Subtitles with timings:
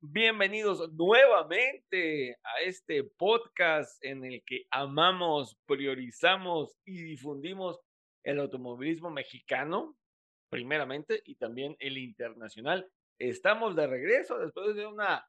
[0.00, 7.80] Bienvenidos nuevamente a este podcast en el que amamos, priorizamos y difundimos
[8.22, 9.96] el automovilismo mexicano,
[10.50, 12.88] primeramente, y también el internacional.
[13.18, 15.26] Estamos de regreso después de una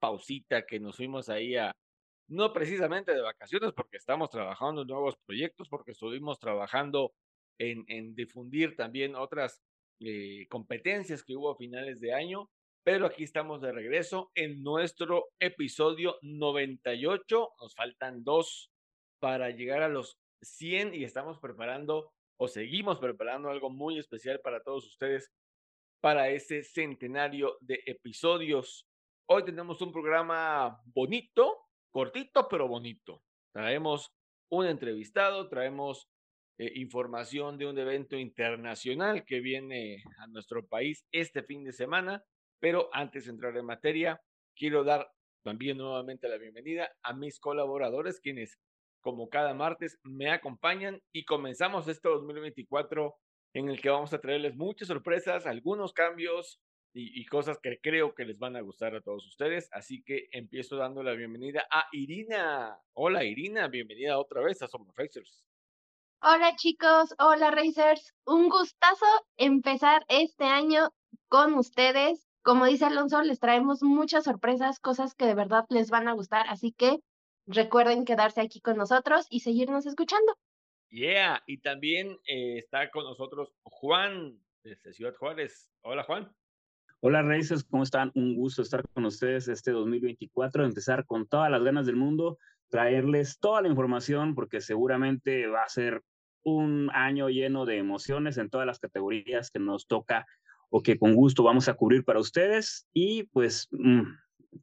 [0.00, 1.72] pausita que nos fuimos ahí a,
[2.26, 7.14] no precisamente de vacaciones, porque estamos trabajando en nuevos proyectos, porque estuvimos trabajando
[7.56, 9.62] en, difundir también otras
[10.00, 12.50] eh, competencias que hubo a finales de año
[12.84, 17.52] pero aquí estamos de regreso en nuestro episodio 98.
[17.60, 18.72] Nos faltan dos
[19.20, 24.62] para llegar a los 100 y estamos preparando o seguimos preparando algo muy especial para
[24.62, 25.30] todos ustedes
[26.00, 28.88] para ese centenario de episodios.
[29.26, 31.58] Hoy tenemos un programa bonito,
[31.92, 33.22] cortito, pero bonito.
[33.52, 34.12] Traemos
[34.50, 36.08] un entrevistado, traemos
[36.58, 42.24] eh, información de un evento internacional que viene a nuestro país este fin de semana
[42.62, 44.22] pero antes de entrar en materia,
[44.54, 45.10] quiero dar
[45.42, 48.56] también nuevamente la bienvenida a mis colaboradores, quienes
[49.00, 53.16] como cada martes me acompañan y comenzamos este 2024
[53.54, 56.60] en el que vamos a traerles muchas sorpresas, algunos cambios
[56.94, 59.68] y, cosas que creo que les van a gustar a todos ustedes.
[59.72, 62.78] Así que empiezo dando la bienvenida a Irina.
[62.92, 65.44] Hola Irina, bienvenida otra vez a Somos Racers.
[66.22, 68.14] Hola chicos, hola Racers.
[68.24, 70.90] Un gustazo empezar este año
[71.28, 72.31] con ustedes.
[72.42, 76.46] Como dice Alonso, les traemos muchas sorpresas, cosas que de verdad les van a gustar,
[76.48, 76.98] así que
[77.46, 80.36] recuerden quedarse aquí con nosotros y seguirnos escuchando.
[80.88, 85.70] Yeah, y también eh, está con nosotros Juan desde Ciudad Juárez.
[85.82, 86.34] Hola Juan.
[86.98, 88.10] Hola Reyes, ¿cómo están?
[88.14, 92.38] Un gusto estar con ustedes este 2024, empezar con todas las ganas del mundo,
[92.68, 96.02] traerles toda la información porque seguramente va a ser
[96.44, 100.26] un año lleno de emociones en todas las categorías que nos toca
[100.74, 102.88] o que con gusto vamos a cubrir para ustedes.
[102.94, 104.02] Y pues, mm,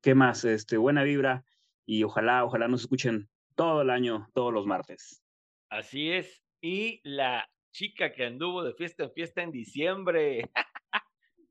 [0.02, 0.44] ¿qué más?
[0.44, 1.46] Este, buena vibra
[1.86, 5.22] y ojalá, ojalá nos escuchen todo el año, todos los martes.
[5.70, 6.42] Así es.
[6.62, 10.50] Y la chica que anduvo de fiesta en fiesta en diciembre.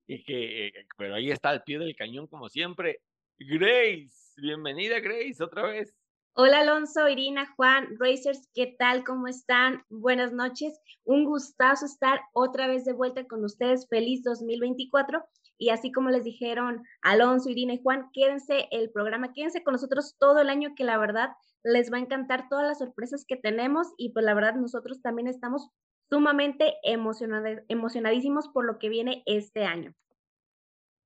[0.09, 3.01] y que, eh, pero ahí está al pie del cañón como siempre.
[3.39, 5.95] Grace, bienvenida Grace, otra vez.
[6.41, 9.03] Hola Alonso, Irina, Juan, Racers, ¿qué tal?
[9.03, 9.83] ¿Cómo están?
[9.89, 10.81] Buenas noches.
[11.03, 13.89] Un gustazo estar otra vez de vuelta con ustedes.
[13.89, 15.27] Feliz 2024.
[15.59, 20.15] Y así como les dijeron Alonso, Irina y Juan, quédense el programa, quédense con nosotros
[20.17, 21.31] todo el año que la verdad
[21.65, 25.27] les va a encantar todas las sorpresas que tenemos y pues la verdad nosotros también
[25.27, 25.71] estamos
[26.09, 29.93] sumamente emocionadísimos por lo que viene este año.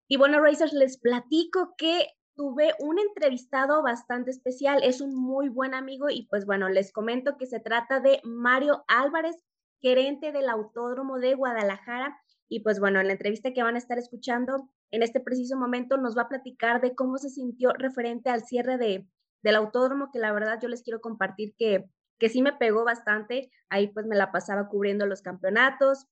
[0.09, 5.75] Y bueno, Racers, les platico que tuve un entrevistado bastante especial, es un muy buen
[5.75, 9.37] amigo y pues bueno, les comento que se trata de Mario Álvarez,
[9.81, 12.19] gerente del Autódromo de Guadalajara.
[12.49, 15.97] Y pues bueno, en la entrevista que van a estar escuchando en este preciso momento
[15.97, 19.09] nos va a platicar de cómo se sintió referente al cierre de,
[19.43, 21.89] del autódromo, que la verdad yo les quiero compartir que,
[22.19, 23.51] que sí me pegó bastante.
[23.71, 26.07] Ahí pues me la pasaba cubriendo los campeonatos,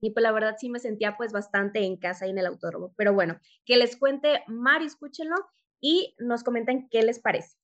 [0.00, 2.92] y pues la verdad sí me sentía pues bastante en casa ahí en el autódromo.
[2.96, 5.36] Pero bueno, que les cuente Mario, escúchenlo
[5.80, 7.56] y nos comentan qué les parece.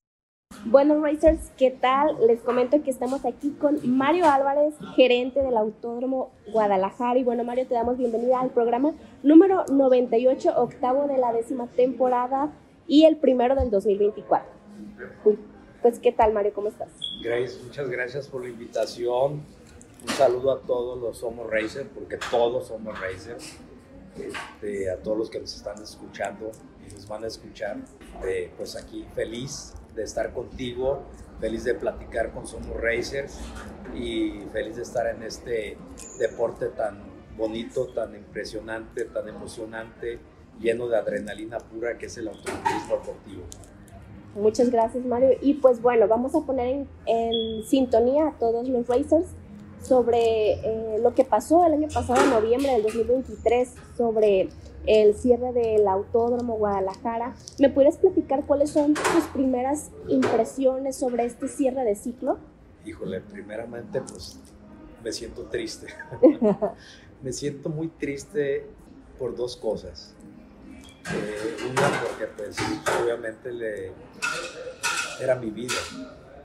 [0.66, 2.16] Bueno, Racers, ¿qué tal?
[2.26, 7.18] Les comento que estamos aquí con Mario Álvarez, gerente del Autódromo Guadalajara.
[7.18, 12.52] Y bueno, Mario, te damos bienvenida al programa número 98, octavo de la décima temporada
[12.86, 14.48] y el primero del 2024.
[15.82, 16.52] Pues, ¿qué tal, Mario?
[16.54, 16.88] ¿Cómo estás?
[17.22, 19.42] Grace, muchas gracias por la invitación.
[20.04, 23.56] Un saludo a todos los Somos Racers, porque todos somos Racers.
[24.16, 26.52] Este, a todos los que nos están escuchando
[26.86, 27.78] y nos van a escuchar.
[28.56, 31.02] pues aquí feliz de estar contigo,
[31.40, 33.38] feliz de platicar con Somos Racers
[33.94, 35.78] y feliz de estar en este
[36.18, 37.02] deporte tan
[37.36, 40.20] bonito, tan impresionante, tan emocionante,
[40.60, 43.42] lleno de adrenalina pura que es el automovilismo deportivo.
[44.36, 45.30] Muchas gracias Mario.
[45.40, 49.26] Y pues bueno, vamos a poner en, en sintonía a todos los racers
[49.84, 54.48] sobre eh, lo que pasó el año pasado, en noviembre del 2023, sobre
[54.86, 57.34] el cierre del Autódromo Guadalajara.
[57.58, 62.38] ¿Me puedes platicar cuáles son tus primeras impresiones sobre este cierre de ciclo?
[62.84, 64.38] Híjole, primeramente pues
[65.02, 65.88] me siento triste.
[67.22, 68.66] me siento muy triste
[69.18, 70.14] por dos cosas.
[71.12, 72.56] Eh, una porque pues
[73.02, 73.92] obviamente le,
[75.20, 75.74] era mi vida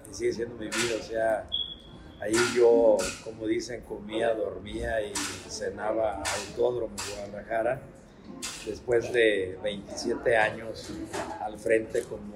[0.09, 1.49] y sigue siendo mi vida, o sea,
[2.21, 5.13] ahí yo, como dicen, comía, dormía y
[5.49, 7.81] cenaba Autódromo Guadalajara
[8.65, 10.89] después de 27 años
[11.41, 12.33] al frente como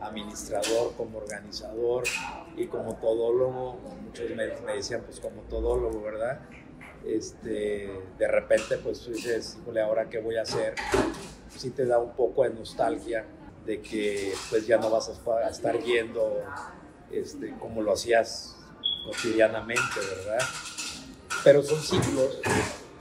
[0.00, 2.04] administrador, como organizador
[2.56, 6.40] y como todólogo, muchos me, decían pues como todólogo, ¿verdad?
[7.04, 10.74] Este, de repente pues tú dices, híjole, ahora qué voy a hacer,
[11.56, 13.24] sí te da un poco de nostalgia
[13.64, 16.42] de que pues ya no vas a estar yendo
[17.10, 18.55] este, como lo hacías
[19.06, 20.46] cotidianamente, ¿verdad?
[21.44, 22.38] Pero son ciclos,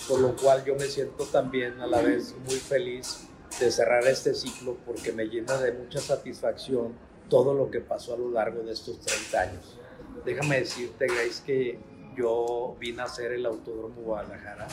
[0.07, 3.27] por lo cual yo me siento también a la vez muy feliz
[3.59, 6.93] de cerrar este ciclo porque me llena de mucha satisfacción
[7.29, 9.79] todo lo que pasó a lo largo de estos 30 años.
[10.23, 11.79] Déjame decirte, Grace, que
[12.15, 14.67] yo vine a hacer el Autódromo Guadalajara,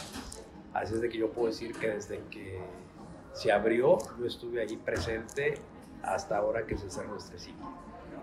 [0.74, 2.60] así es de que yo puedo decir que desde que
[3.32, 5.54] se abrió, yo estuve ahí presente
[6.02, 7.72] hasta ahora que se cerró este ciclo.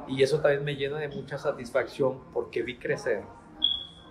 [0.10, 3.24] Y eso también me llena de mucha satisfacción porque vi crecer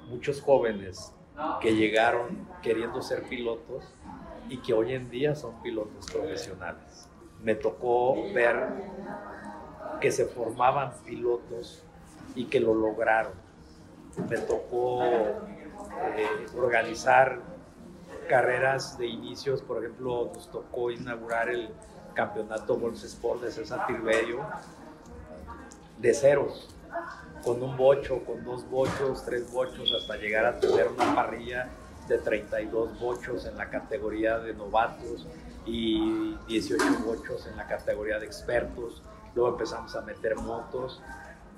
[0.09, 1.13] muchos jóvenes
[1.61, 3.85] que llegaron queriendo ser pilotos
[4.49, 7.09] y que hoy en día son pilotos profesionales.
[7.43, 8.69] Me tocó ver
[10.01, 11.83] que se formaban pilotos
[12.37, 13.33] y que lo lograron.
[14.31, 17.41] Me tocó eh, organizar
[18.29, 21.71] carreras de inicios, por ejemplo, nos tocó inaugurar el
[22.15, 23.87] campeonato Golf Sport de César
[25.99, 26.69] de ceros,
[27.45, 31.69] con un bocho, con dos bochos, tres bochos, hasta llegar a tener una parrilla
[32.09, 35.27] de 32 bochos en la categoría de novatos
[35.67, 39.03] y 18 bochos en la categoría de expertos.
[39.35, 41.03] Luego empezamos a meter motos.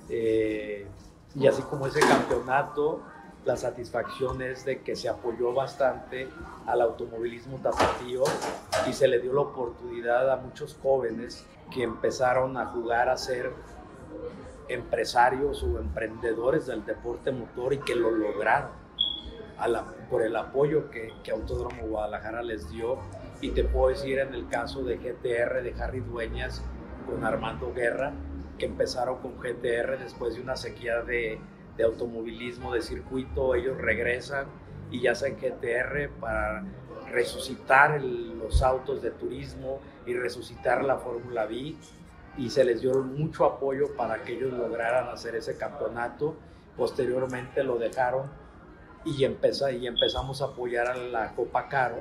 [0.08, 0.86] Eh,
[1.34, 3.02] y así como ese campeonato,
[3.44, 6.28] la satisfacción es de que se apoyó bastante
[6.66, 8.24] al automovilismo tapatío
[8.88, 13.52] y se le dio la oportunidad a muchos jóvenes que empezaron a jugar a ser
[14.68, 18.70] empresarios o emprendedores del deporte motor y que lo lograron
[20.08, 22.98] por el apoyo que, que, Autódromo Guadalajara les dio.
[23.40, 26.62] Y te puedo decir en el caso de GTR de Harry Dueñas
[27.06, 28.12] con Armando Guerra,
[28.58, 31.40] que empezaron con GTR después de una sequía de,
[31.82, 34.44] automovilismo de circuito, ellos regresan
[34.90, 36.62] y ya hacen GTR para
[37.10, 41.76] resucitar los autos de turismo y resucitar la Fórmula V
[42.36, 46.36] y se les dio mucho apoyo para que ellos lograran hacer ese campeonato.
[46.76, 48.30] Posteriormente lo dejaron
[49.04, 52.00] y, empezó, y empezamos a apoyar a la Copa Caro,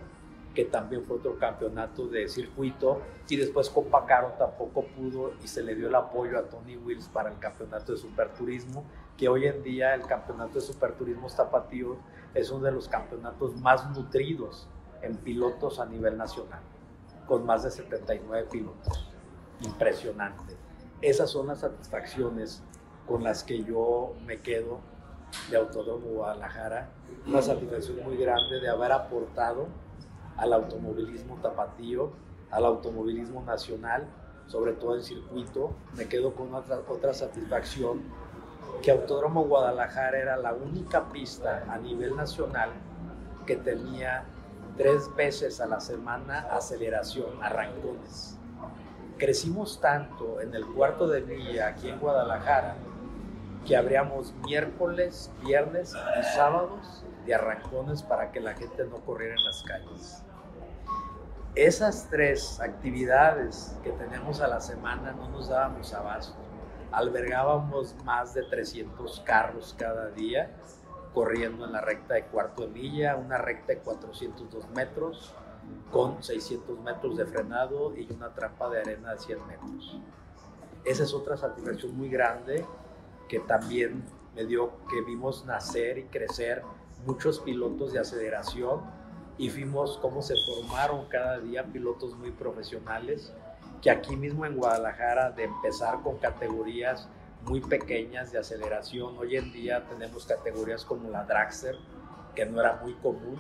[0.54, 5.64] que también fue otro campeonato de circuito, y después Copa Caro tampoco pudo y se
[5.64, 8.84] le dio el apoyo a Tony Wills para el campeonato de superturismo,
[9.18, 11.98] que hoy en día el campeonato de superturismo tapatío
[12.34, 14.68] es uno de los campeonatos más nutridos
[15.02, 16.62] en pilotos a nivel nacional,
[17.28, 19.09] con más de 79 pilotos.
[19.62, 20.56] Impresionante.
[21.02, 22.64] Esas son las satisfacciones
[23.08, 24.80] con las que yo me quedo
[25.50, 26.90] de Autódromo Guadalajara,
[27.28, 29.68] una satisfacción muy grande de haber aportado
[30.38, 32.12] al automovilismo tapatío,
[32.52, 34.08] al automovilismo nacional,
[34.48, 35.72] sobre todo en circuito.
[35.96, 38.02] Me quedo con otra, otra satisfacción
[38.82, 42.70] que Autódromo Guadalajara era la única pista a nivel nacional
[43.46, 44.26] que tenía
[44.78, 48.39] tres veces a la semana aceleración, arrancones.
[49.20, 52.76] Crecimos tanto en el cuarto de milla aquí en Guadalajara
[53.68, 59.44] que abríamos miércoles, viernes y sábados de arrancones para que la gente no corriera en
[59.44, 60.24] las calles.
[61.54, 66.38] Esas tres actividades que teníamos a la semana no nos dábamos abasto.
[66.94, 70.50] Albergábamos más de 300 carros cada día
[71.14, 75.36] corriendo en la recta de cuarto de milla, una recta de 402 metros
[75.92, 80.00] con 600 metros de frenado y una trampa de arena de 100 metros.
[80.86, 82.66] Esa es otra satisfacción muy grande
[83.28, 84.04] que también
[84.36, 86.64] me dio que vimos nacer y crecer
[87.06, 88.82] muchos pilotos de aceleración
[89.38, 93.34] y vimos cómo se formaron cada día pilotos muy profesionales
[93.82, 97.08] que aquí mismo en Guadalajara de empezar con categorías
[97.46, 101.78] muy pequeñas de aceleración, hoy en día tenemos categorías como la Dragster,
[102.36, 103.40] que no era muy común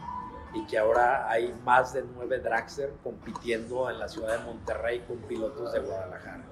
[0.53, 5.17] y que ahora hay más de nueve Dragster compitiendo en la ciudad de Monterrey con
[5.17, 6.43] pilotos de Guadalajara.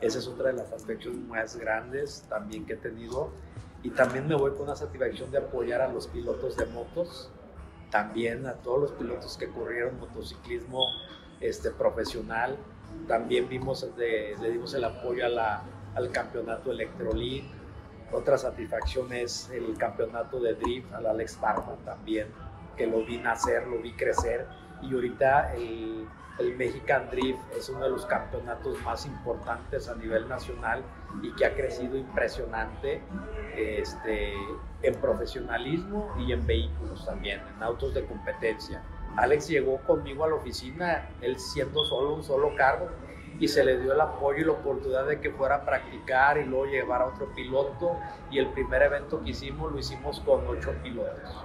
[0.00, 3.30] Esa es otra de las satisfacciones más grandes también que he tenido.
[3.82, 7.30] Y también me voy con una satisfacción de apoyar a los pilotos de motos,
[7.90, 10.86] también a todos los pilotos que corrieron motociclismo
[11.40, 12.56] este, profesional.
[13.06, 15.62] También vimos, le dimos el apoyo a la,
[15.94, 17.44] al campeonato Electrolink.
[18.12, 22.28] Otra satisfacción es el campeonato de drift al Alex Parma también.
[22.76, 24.46] Que lo vi nacer, lo vi crecer
[24.82, 26.06] y ahorita el,
[26.38, 30.82] el Mexican Drift es uno de los campeonatos más importantes a nivel nacional
[31.22, 33.00] y que ha crecido impresionante
[33.56, 34.34] este,
[34.82, 38.82] en profesionalismo y en vehículos también, en autos de competencia.
[39.16, 42.88] Alex llegó conmigo a la oficina, él siendo solo un solo cargo,
[43.38, 46.44] y se le dio el apoyo y la oportunidad de que fuera a practicar y
[46.44, 47.96] luego llevar a otro piloto.
[48.30, 51.44] Y el primer evento que hicimos lo hicimos con ocho pilotos.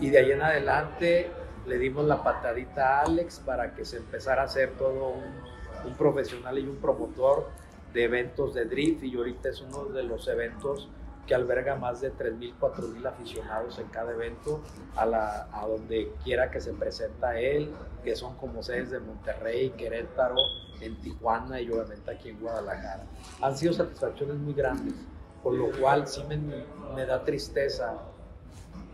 [0.00, 1.30] Y de ahí en adelante
[1.66, 5.94] le dimos la patadita a Alex para que se empezara a hacer todo un, un
[5.96, 7.48] profesional y un promotor
[7.92, 9.02] de eventos de drift.
[9.04, 10.88] Y ahorita es uno de los eventos
[11.30, 14.60] que alberga más de 3.000, 4.000 aficionados en cada evento,
[14.96, 17.70] a, la, a donde quiera que se presenta él,
[18.02, 20.34] que son como sedes de Monterrey, Querétaro,
[20.80, 23.04] en Tijuana y obviamente aquí en Guadalajara.
[23.42, 24.94] Han sido satisfacciones muy grandes,
[25.40, 27.96] por lo cual sí me, me da tristeza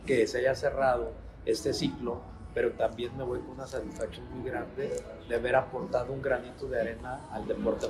[0.07, 1.11] que se haya cerrado
[1.45, 2.21] este ciclo,
[2.55, 6.81] pero también me voy con una satisfacción muy grande de haber aportado un granito de
[6.81, 7.89] arena al deporte.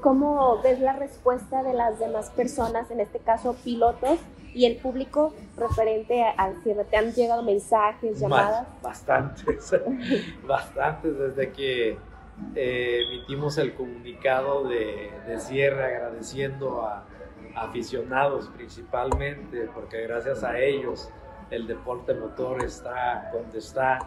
[0.00, 4.18] ¿Cómo ves la respuesta de las demás personas, en este caso pilotos
[4.52, 6.84] y el público referente al cierre?
[6.84, 8.66] ¿Te han llegado mensajes, llamadas?
[8.82, 9.72] Bastantes,
[10.46, 11.96] bastantes desde que
[12.54, 17.04] eh, emitimos el comunicado de, de cierre agradeciendo a
[17.54, 21.10] aficionados principalmente, porque gracias a ellos
[21.50, 23.98] el deporte motor está donde está,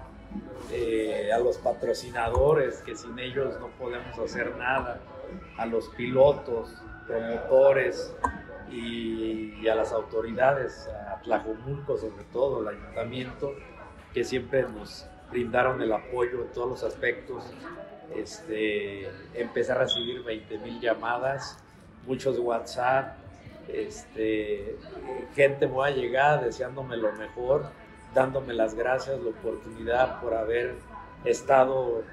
[0.71, 4.99] eh, a los patrocinadores, que sin ellos no podemos hacer nada,
[5.57, 6.73] a los pilotos,
[7.07, 8.13] promotores
[8.69, 13.53] y, y, a las autoridades, a Tlajomulco sobre todo, el ayuntamiento,
[14.13, 17.43] que siempre nos brindaron el apoyo en todos los aspectos.
[18.15, 21.63] Este, empecé a recibir 20 mil llamadas,
[22.05, 23.17] muchos WhatsApp,
[23.67, 24.77] este,
[25.35, 27.65] gente muy allegada deseándome lo mejor,
[28.13, 30.75] dándome las gracias, la oportunidad por haber
[31.25, 32.03] estado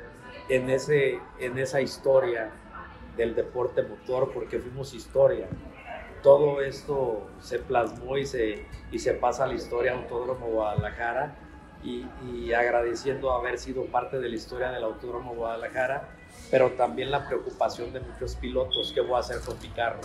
[0.48, 2.50] en, ese, en esa historia
[3.16, 5.46] del deporte motor, porque fuimos historia.
[6.22, 11.36] Todo esto se plasmó y se, y se pasa a la historia Autódromo Guadalajara
[11.82, 16.08] y, y agradeciendo haber sido parte de la historia del Autódromo Guadalajara,
[16.50, 20.00] pero también la preocupación de muchos pilotos, ¿qué voy a hacer con mi carro?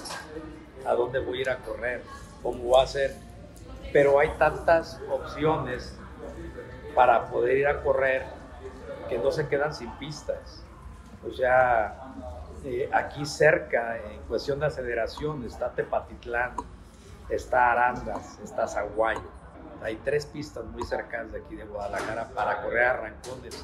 [0.86, 2.03] ¿A dónde voy a ir a correr?
[2.41, 3.15] ¿Cómo voy a hacer?
[3.91, 5.98] Pero hay tantas opciones
[6.95, 8.25] para poder ir a correr
[9.07, 10.63] que no se quedan sin pistas.
[11.27, 12.13] O sea,
[12.63, 16.55] eh, aquí cerca, en cuestión de aceleración, está Tepatitlán,
[17.29, 19.39] está Arandas, está Zaguayo.
[19.81, 23.63] Hay tres pistas muy cercanas de aquí de Guadalajara para correr a arrancones.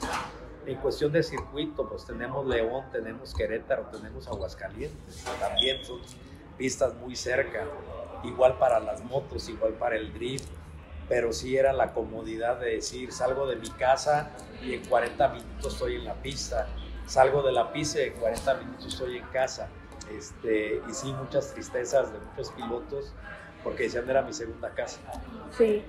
[0.65, 5.24] En cuestión de circuito, pues tenemos León, tenemos Querétaro, tenemos Aguascalientes.
[5.39, 6.00] También son
[6.57, 7.63] pistas muy cerca.
[8.24, 10.50] Igual para las motos, igual para el drift.
[11.07, 14.31] Pero sí era la comodidad de decir, salgo de mi casa
[14.63, 16.67] y en 40 minutos estoy en la pista
[17.07, 19.69] salgo de la pista y en 40 minutos estoy en casa.
[20.15, 23.13] Este, y sí, muchas tristezas de muchos pilotos
[23.63, 25.00] porque decían era mi segunda casa.
[25.57, 25.83] Sí,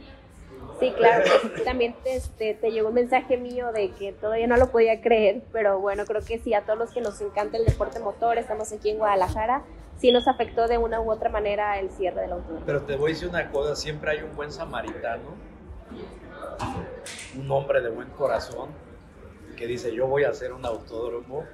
[0.80, 1.24] sí, claro.
[1.64, 5.42] También te, este, te llegó un mensaje mío de que todavía no lo podía creer,
[5.52, 8.72] pero bueno, creo que sí, a todos los que nos encanta el deporte motor, estamos
[8.72, 9.62] aquí en Guadalajara,
[9.98, 12.60] sí nos afectó de una u otra manera el cierre del auto.
[12.64, 15.34] Pero te voy a decir una cosa, siempre hay un buen samaritano,
[17.38, 18.70] un hombre de buen corazón,
[19.56, 21.44] que dice yo voy a hacer un autódromo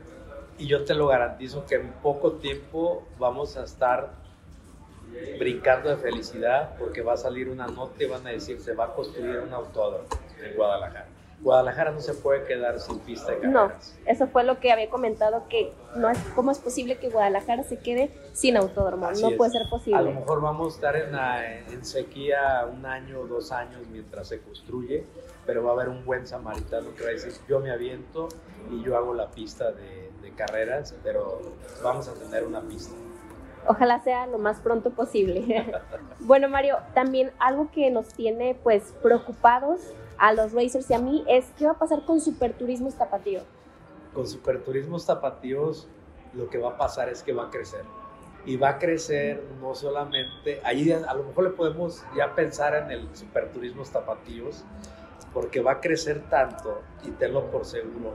[0.59, 4.11] y yo te lo garantizo que en poco tiempo vamos a estar
[5.39, 8.87] brincando de felicidad porque va a salir una nota y van a decir se va
[8.87, 10.09] a construir un autódromo
[10.43, 11.12] en Guadalajara.
[11.43, 13.95] Guadalajara no se puede quedar sin pista de carreras.
[14.05, 17.65] No, eso fue lo que había comentado, que no es, ¿cómo es posible que Guadalajara
[17.65, 19.07] se quede sin autódromo?
[19.07, 19.37] Así no es.
[19.37, 19.99] puede ser posible.
[19.99, 23.81] A lo mejor vamos a estar en, la, en sequía un año o dos años
[23.91, 25.05] mientras se construye,
[25.45, 28.29] pero va a haber un buen samaritano que va a decir, yo me aviento
[28.71, 31.41] y yo hago la pista de, de carreras, pero
[31.83, 32.95] vamos a tener una pista.
[33.67, 35.73] Ojalá sea lo más pronto posible.
[36.21, 39.81] bueno, Mario, también algo que nos tiene pues preocupados
[40.23, 43.41] a los racers y a mí es qué va a pasar con Superturismos Tapatío.
[44.15, 45.89] Con Superturismos Tapatíos
[46.33, 47.83] lo que va a pasar es que va a crecer.
[48.47, 52.93] Y va a crecer no solamente, ahí a lo mejor le podemos ya pensar en
[52.93, 54.65] el Superturismos Tapatíos,
[55.35, 58.15] porque va a crecer tanto, y tenlo por seguro,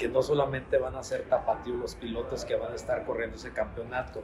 [0.00, 3.52] que no solamente van a ser tapatíos los pilotos que van a estar corriendo ese
[3.52, 4.22] campeonato.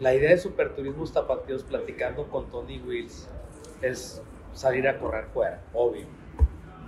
[0.00, 3.28] La idea de Superturismos Tapatíos, platicando con Tony Wills,
[3.80, 4.22] es
[4.56, 6.06] salir a correr fuera, obvio.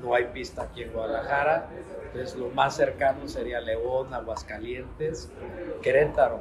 [0.03, 1.69] No hay pista aquí en Guadalajara,
[2.07, 5.31] entonces lo más cercano sería León, Aguascalientes,
[5.83, 6.41] Querétaro.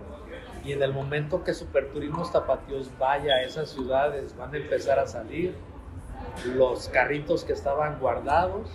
[0.63, 5.07] Y en el momento que Superturismos Tapatíos vaya a esas ciudades, van a empezar a
[5.07, 5.55] salir
[6.45, 8.69] los carritos que estaban guardados,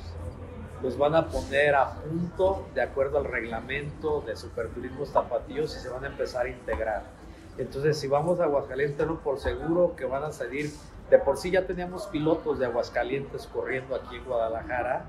[0.83, 5.89] los van a poner a punto de acuerdo al reglamento de Superturismos Tapatíos y se
[5.89, 7.05] van a empezar a integrar.
[7.59, 10.73] Entonces, si vamos a Aguascalientes, no por seguro que van a salir.
[11.13, 15.05] De por sí ya teníamos pilotos de Aguascalientes corriendo aquí en Guadalajara,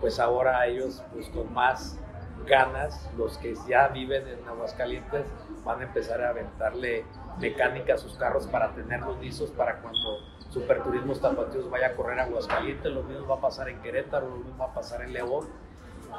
[0.00, 1.96] pues ahora ellos, pues con más
[2.44, 5.24] ganas, los que ya viven en Aguascalientes,
[5.64, 7.04] van a empezar a aventarle
[7.38, 10.18] mecánica a sus carros para tenerlos listos para cuando
[10.50, 14.36] Superturismos Tapatíos vaya a correr a Aguascalientes, lo mismo va a pasar en Querétaro, lo
[14.38, 15.46] mismo va a pasar en León.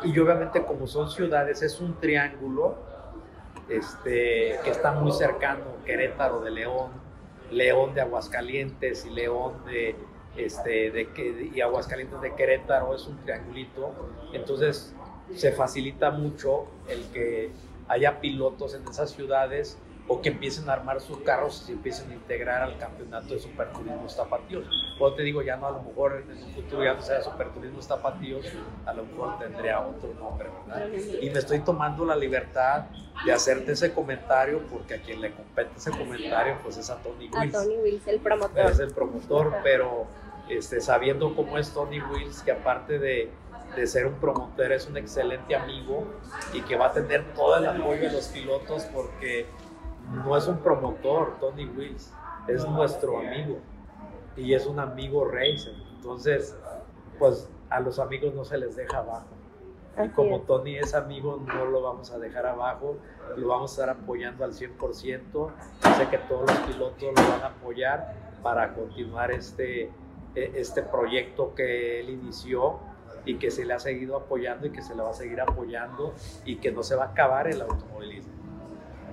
[0.02, 2.78] Y obviamente como son ciudades, es un triángulo
[3.68, 7.04] este, que está muy cercano, Querétaro de León,
[7.56, 9.96] León de Aguascalientes y León de,
[10.38, 13.92] este, de, y Aguascalientes de Querétaro, es un triangulito.
[14.34, 14.94] Entonces
[15.34, 17.52] se facilita mucho el que
[17.88, 22.12] haya pilotos en esas ciudades o que empiecen a armar sus carros y se empiecen
[22.12, 24.66] a integrar al campeonato de superturismo tapatíos.
[25.00, 27.80] O te digo, ya no, a lo mejor en un futuro ya no sea superturismo
[27.80, 28.46] tapatíos,
[28.86, 30.88] a lo mejor tendría otro nombre, ¿verdad?
[31.22, 32.86] Y me estoy tomando la libertad
[33.26, 37.30] de hacerte ese comentario porque a quien le compete ese comentario pues es a Tony
[37.30, 37.56] Wills.
[37.56, 38.72] A Tony Wills, el promotor.
[38.72, 40.06] Es el promotor, pero
[40.50, 43.32] este, sabiendo cómo es Tony Wills, que aparte de
[43.76, 46.06] de ser un promotor, es un excelente amigo
[46.54, 49.48] y que va a tener todo el apoyo de los pilotos porque
[50.12, 52.14] no es un promotor, Tony Wills,
[52.48, 53.58] es nuestro amigo
[54.36, 55.74] y es un amigo racer.
[55.96, 56.56] Entonces,
[57.18, 59.28] pues a los amigos no se les deja abajo.
[60.04, 62.98] y como Tony es amigo, no lo vamos a dejar abajo,
[63.38, 65.50] lo vamos a estar apoyando al 100%.
[65.98, 69.92] Sé que todos los pilotos lo van a apoyar para continuar este,
[70.36, 72.80] e, este proyecto que él inició
[73.26, 76.14] y que se le ha seguido apoyando y que se le va a seguir apoyando
[76.46, 78.35] y que no se va a acabar el automovilismo.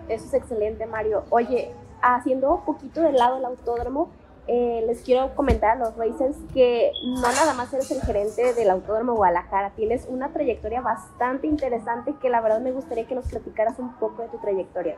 [0.08, 1.24] Eso es excelente, Mario.
[1.30, 4.10] Oye, haciendo un poquito de lado el autódromo,
[4.48, 8.70] eh, les quiero comentar a los racers que no nada más eres el gerente del
[8.70, 13.78] Autódromo Guadalajara, tienes una trayectoria bastante interesante que la verdad me gustaría que nos platicaras
[13.78, 14.96] un poco de tu trayectoria.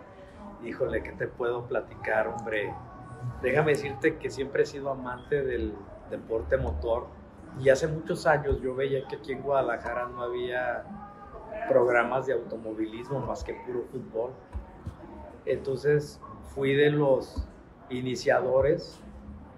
[0.64, 2.72] Híjole, ¿qué te puedo platicar, hombre?
[3.42, 5.74] Déjame decirte que siempre he sido amante del
[6.10, 7.06] deporte motor
[7.60, 10.84] y hace muchos años yo veía que aquí en Guadalajara no había
[11.68, 14.32] programas de automovilismo más que puro fútbol.
[15.46, 16.20] Entonces
[16.54, 17.46] fui de los
[17.90, 19.00] iniciadores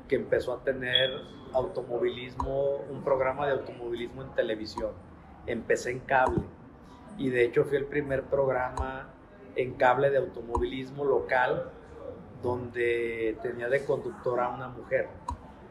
[0.08, 1.10] que empezó a tener
[1.52, 4.90] automovilismo, un programa de automovilismo en televisión.
[5.46, 6.42] Empecé en cable
[7.18, 9.08] y de hecho fui el primer programa
[9.54, 11.70] en cable de automovilismo local
[12.42, 15.08] donde tenía de conductora a una mujer,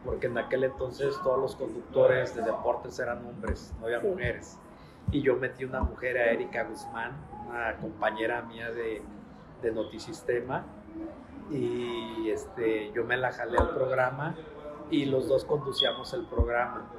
[0.03, 4.57] porque en aquel entonces todos los conductores de deportes eran hombres, no había mujeres.
[5.11, 7.11] Y yo metí una mujer a Erika Guzmán,
[7.47, 9.01] una compañera mía de,
[9.61, 10.65] de Notisistema
[11.51, 14.35] y este, yo me la jalé al programa
[14.89, 16.91] y los dos conducíamos el programa.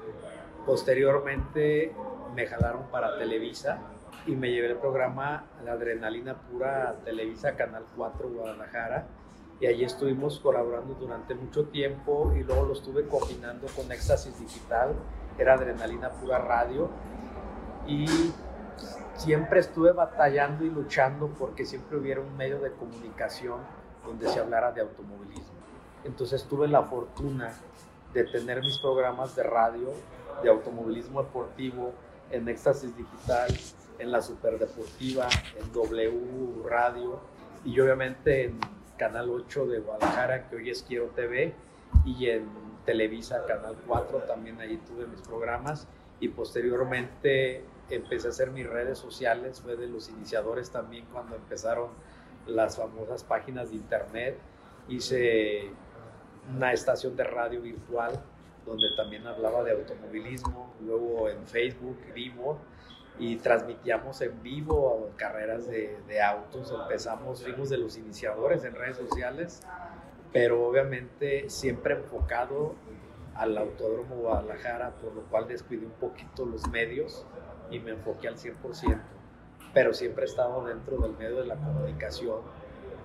[0.64, 1.94] Posteriormente
[2.34, 3.80] me jalaron para Televisa
[4.26, 9.06] y me llevé el programa La Adrenalina Pura Televisa Canal 4 Guadalajara
[9.60, 14.94] y allí estuvimos colaborando durante mucho tiempo y luego lo estuve combinando con Éxtasis Digital,
[15.38, 16.90] era Adrenalina Pura Radio
[17.86, 18.06] y
[19.16, 23.61] siempre estuve batallando y luchando porque siempre hubiera un medio de comunicación
[24.05, 25.57] donde se hablara de automovilismo.
[26.05, 27.52] Entonces tuve la fortuna
[28.12, 29.92] de tener mis programas de radio,
[30.42, 31.92] de automovilismo deportivo,
[32.31, 33.48] en Éxtasis Digital,
[33.98, 37.20] en la Superdeportiva, en W Radio
[37.64, 38.59] y obviamente en
[38.96, 41.55] Canal 8 de Guadalajara, que hoy es Quiero TV,
[42.05, 42.48] y en
[42.85, 45.87] Televisa, Canal 4, también ahí tuve mis programas
[46.20, 51.90] y posteriormente empecé a hacer mis redes sociales, fue de los iniciadores también cuando empezaron
[52.46, 54.38] las famosas páginas de internet,
[54.88, 55.70] hice
[56.55, 58.12] una estación de radio virtual
[58.64, 62.59] donde también hablaba de automovilismo, luego en Facebook vivo
[63.18, 68.96] y transmitíamos en vivo carreras de, de, autos, empezamos, fuimos de los iniciadores en redes
[68.96, 69.62] sociales,
[70.33, 72.75] pero obviamente siempre enfocado
[73.35, 77.25] al Autódromo Guadalajara, por lo cual descuidé un poquito los medios
[77.70, 79.00] y me enfoqué al 100%,
[79.72, 82.40] pero siempre he estado dentro del medio de la comunicación,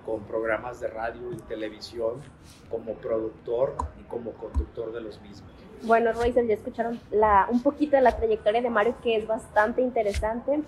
[0.04, 2.20] con programas de radio y televisión,
[2.68, 5.50] como productor y como conductor de los mismos.
[5.82, 9.82] Bueno, Royce, ya escucharon la, un poquito de la trayectoria de Mario, que es bastante
[9.82, 10.62] interesante.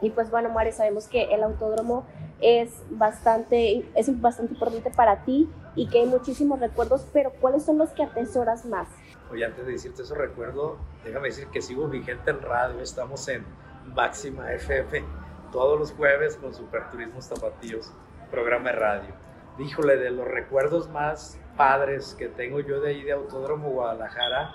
[0.00, 2.04] Y pues bueno, Mario, sabemos que el autódromo
[2.40, 7.78] es bastante, es bastante importante para ti y que hay muchísimos recuerdos, pero ¿cuáles son
[7.78, 8.88] los que atesoras más?
[9.32, 13.46] Oye, antes de decirte eso recuerdo, déjame decir que sigo vigente en radio, estamos en
[13.94, 15.02] Máxima FM
[15.50, 17.94] todos los jueves con Superturismos Tapatíos,
[18.30, 19.14] programa de radio.
[19.56, 24.54] Díjole, de los recuerdos más padres que tengo yo de ahí de Autódromo Guadalajara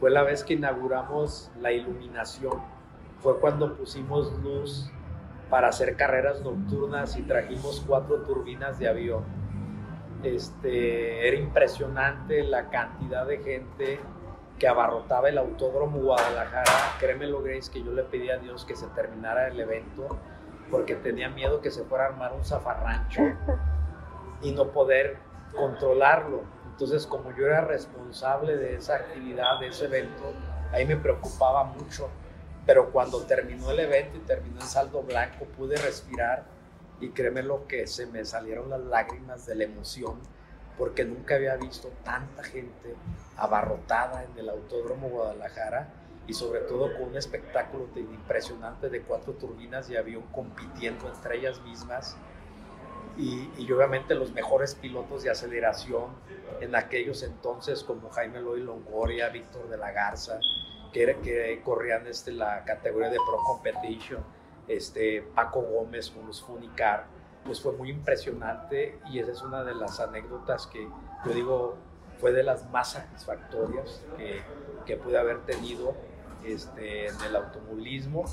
[0.00, 2.60] fue la vez que inauguramos la iluminación.
[3.20, 4.90] Fue cuando pusimos luz
[5.50, 9.22] para hacer carreras nocturnas y trajimos cuatro turbinas de avión.
[10.22, 14.00] Este, era impresionante la cantidad de gente
[14.58, 16.96] que abarrotaba el Autódromo Guadalajara.
[16.98, 20.18] Créemelo, Grace, que yo le pedí a Dios que se terminara el evento
[20.70, 23.22] porque tenía miedo que se fuera a armar un zafarrancho
[24.42, 25.16] y no poder
[25.54, 26.42] controlarlo.
[26.70, 30.32] Entonces, como yo era responsable de esa actividad, de ese evento,
[30.72, 32.08] ahí me preocupaba mucho.
[32.66, 36.44] Pero cuando terminó el evento y terminó en saldo blanco, pude respirar
[37.00, 40.18] y créeme lo que se me salieron las lágrimas de la emoción
[40.80, 42.94] porque nunca había visto tanta gente
[43.36, 45.92] abarrotada en el Autódromo Guadalajara
[46.26, 51.36] y sobre todo con un espectáculo tan impresionante de cuatro turbinas de avión compitiendo entre
[51.36, 52.16] ellas mismas.
[53.18, 56.06] Y, y, obviamente los mejores pilotos de aceleración
[56.62, 60.38] en aquellos entonces como Jaime Loy Longoria, Víctor de la Garza,
[60.94, 64.24] que, que corrían este, la categoría de Pro Competition,
[64.70, 67.06] este, Paco Gómez con los Funicar,
[67.44, 70.88] pues fue muy impresionante y esa es una de las anécdotas que
[71.24, 71.76] yo digo
[72.20, 74.42] fue de las más satisfactorias que,
[74.84, 75.94] que pude haber tenido
[76.44, 78.24] este, en el automovilismo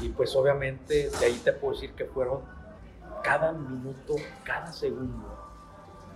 [0.00, 2.40] y pues obviamente de ahí te puedo decir que fueron
[3.22, 5.42] cada minuto, cada segundo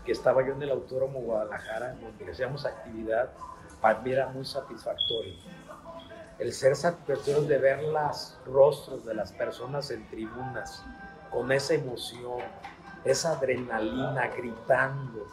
[0.07, 3.33] que estaba yo en el Autódromo Guadalajara, donde hacíamos actividad,
[3.81, 5.35] para mí era muy satisfactorio.
[6.38, 10.85] El ser satisfactorio de ver los rostros de las personas en tribunas,
[11.31, 12.40] con esa emoción,
[13.05, 15.27] esa adrenalina gritando,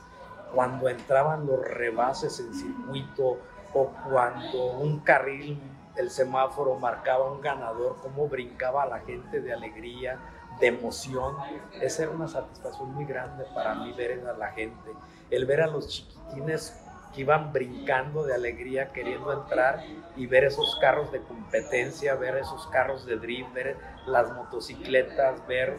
[0.53, 3.39] cuando entraban los rebases en circuito
[3.73, 5.59] o cuando un carril,
[5.95, 10.19] el semáforo marcaba un ganador, cómo brincaba la gente de alegría,
[10.59, 11.35] de emoción.
[11.81, 14.91] Esa era una satisfacción muy grande para mí ver a la gente,
[15.29, 16.82] el ver a los chiquitines
[17.13, 19.83] que iban brincando de alegría queriendo entrar
[20.15, 25.77] y ver esos carros de competencia, ver esos carros de drift, ver las motocicletas, ver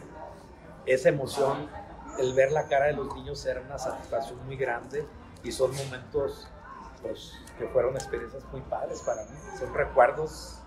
[0.85, 1.69] esa emoción,
[2.19, 5.05] el ver la cara de los niños era una satisfacción muy grande
[5.43, 6.47] y son momentos
[7.01, 10.61] pues, que fueron experiencias muy padres para mí, son recuerdos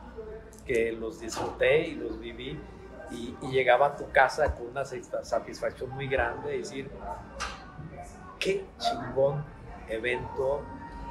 [0.67, 2.61] que los disfruté y los viví
[3.11, 6.91] y, y llegaba a tu casa con una satisfacción muy grande, decir,
[8.39, 9.43] qué chingón
[9.89, 10.63] evento,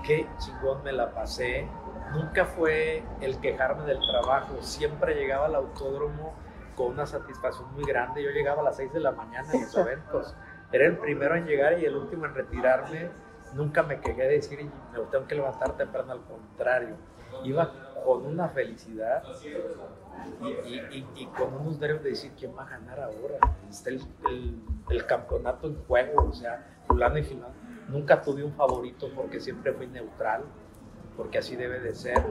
[0.05, 1.67] qué chingón me la pasé.
[2.13, 6.33] Nunca fue el quejarme del trabajo, siempre llegaba al autódromo
[6.75, 8.23] con una satisfacción muy grande.
[8.23, 10.35] Yo llegaba a las 6 de la mañana en los eventos.
[10.71, 13.09] Era el primero en llegar y el último en retirarme.
[13.53, 16.95] Nunca me quejé de decir, me tengo que levantar temprano, al contrario.
[17.43, 17.71] Iba
[18.05, 19.23] con una felicidad
[21.15, 23.37] y, con unos nervios de decir, ¿quién va a ganar ahora?
[23.69, 24.01] Está el,
[24.89, 29.71] el, campeonato en juego, o sea, fulano y fulano Nunca tuve un favorito porque siempre
[29.71, 30.43] fui neutral,
[31.15, 32.21] porque así debe de ser,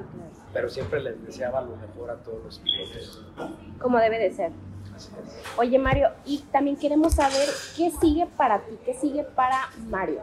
[0.53, 3.25] pero siempre les deseaba lo mejor a todos los pilotos.
[3.81, 4.53] Como debe de ser.
[4.95, 5.59] Así es.
[5.59, 10.21] Oye Mario, y también queremos saber qué sigue para ti, qué sigue para Mario.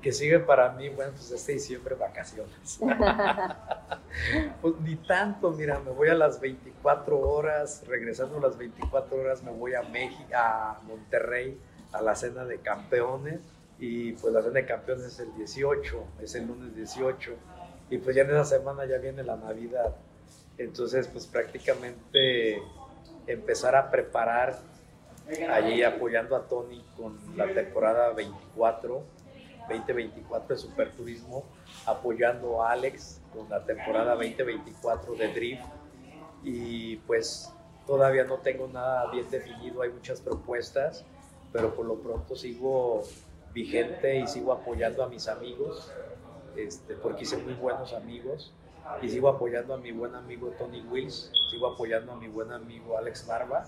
[0.00, 0.88] ¿Qué sigue para mí?
[0.88, 2.78] Bueno, pues este diciembre vacaciones.
[4.62, 9.42] pues ni tanto, mira, me voy a las 24 horas, regresando a las 24 horas
[9.42, 11.58] me voy a México, a Monterrey,
[11.92, 13.40] a la cena de campeones
[13.78, 17.34] y pues la cena de campeones es el 18, es el lunes 18
[17.90, 19.94] y pues ya en esa semana ya viene la Navidad.
[20.58, 22.62] Entonces pues prácticamente
[23.26, 24.58] empezar a preparar
[25.50, 29.02] allí apoyando a Tony con la temporada 24,
[29.68, 31.44] 2024 de Superturismo,
[31.84, 35.64] apoyando a Alex con la temporada 2024 de Drift
[36.44, 37.52] y pues
[37.86, 41.04] todavía no tengo nada bien definido, hay muchas propuestas,
[41.52, 43.02] pero por lo pronto sigo
[43.56, 45.90] vigente y sigo apoyando a mis amigos,
[46.56, 48.52] este, porque hice muy buenos amigos,
[49.00, 52.98] y sigo apoyando a mi buen amigo Tony Wills, sigo apoyando a mi buen amigo
[52.98, 53.64] Alex Barba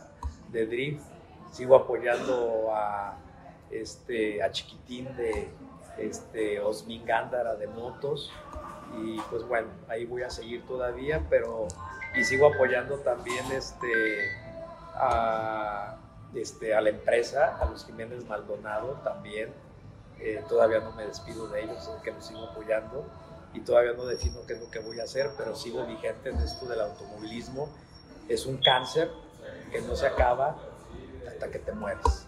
[0.53, 1.03] de Drift,
[1.53, 3.16] sigo apoyando a,
[3.70, 5.48] este, a Chiquitín de
[5.96, 8.31] este, Osmin Gándara de motos,
[9.03, 11.66] y pues bueno, ahí voy a seguir todavía, pero
[12.14, 14.29] y sigo apoyando también este,
[16.35, 19.51] este, a la empresa, a los Jiménez Maldonado también,
[20.20, 23.04] eh, todavía no me despido de ellos, que los sigo apoyando
[23.54, 26.37] y todavía no defino qué es lo que voy a hacer, pero sigo vigente en
[26.38, 27.68] esto del automovilismo.
[28.28, 29.11] Es un cáncer
[29.70, 30.57] que no se acaba
[31.26, 32.26] hasta que te mueres.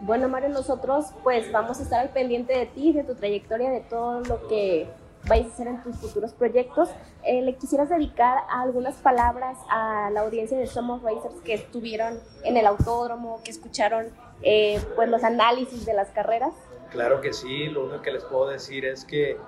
[0.00, 3.80] Bueno, Mario, nosotros pues vamos a estar al pendiente de ti, de tu trayectoria, de
[3.80, 4.88] todo lo que
[5.28, 6.88] vais a hacer en tus futuros proyectos.
[7.22, 12.56] Eh, ¿Le quisieras dedicar algunas palabras a la audiencia de Somos Racers que estuvieron en
[12.56, 14.08] el autódromo, que escucharon
[14.42, 16.52] eh, pues los análisis de las carreras?
[16.92, 19.38] Claro que sí, lo único que les puedo decir es que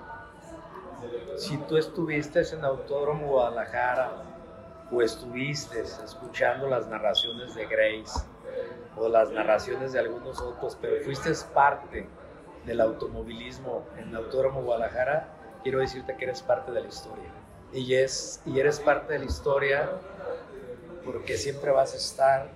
[1.37, 4.11] si tú estuviste en Autódromo Guadalajara
[4.91, 8.19] o estuviste escuchando las narraciones de Grace
[8.97, 12.07] o las narraciones de algunos otros, pero fuiste parte
[12.65, 15.27] del automovilismo en Autódromo Guadalajara,
[15.61, 17.29] quiero decirte que eres parte de la historia.
[17.73, 19.89] Y, es, y eres parte de la historia
[21.03, 22.49] porque siempre vas a estar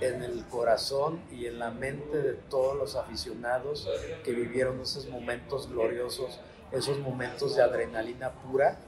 [0.00, 3.88] en el corazón y en la mente de todos los aficionados
[4.24, 6.40] que vivieron esos momentos gloriosos,
[6.72, 8.78] esos momentos de adrenalina pura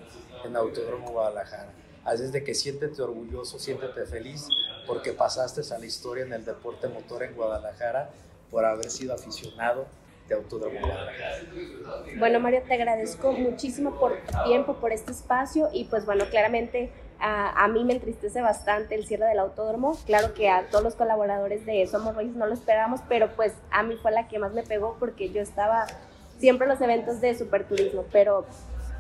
[0.45, 1.73] en Autódromo Guadalajara.
[2.05, 4.49] Así es de que siéntete orgulloso, siéntete feliz
[4.87, 8.11] porque pasaste a la historia en el deporte motor en Guadalajara
[8.51, 9.87] por haber sido aficionado
[10.29, 11.39] de Autódromo Guadalajara.
[12.19, 16.91] Bueno, Mario, te agradezco muchísimo por tu tiempo, por este espacio y pues bueno, claramente
[17.23, 19.97] a, a, mí me entristece bastante el cierre del autódromo.
[20.05, 23.83] Claro que a todos los colaboradores de Somos Reyes no lo esperábamos, pero pues a
[23.83, 25.87] mí fue la que más me pegó porque yo estaba
[26.39, 28.45] siempre en los eventos de superturismo, pero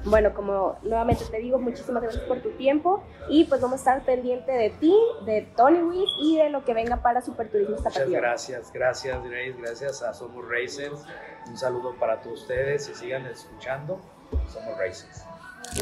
[0.04, 4.04] bueno, como nuevamente te digo, muchísimas gracias por tu tiempo y pues vamos a estar
[4.04, 8.72] pendiente de ti, de Tony Wick y de lo que venga para Superturismo Muchas gracias,
[8.72, 11.04] gracias Grace, gracias a Somos Racers.
[11.46, 14.00] Un saludo para todos ustedes y sigan escuchando
[14.48, 15.24] Somos Racers.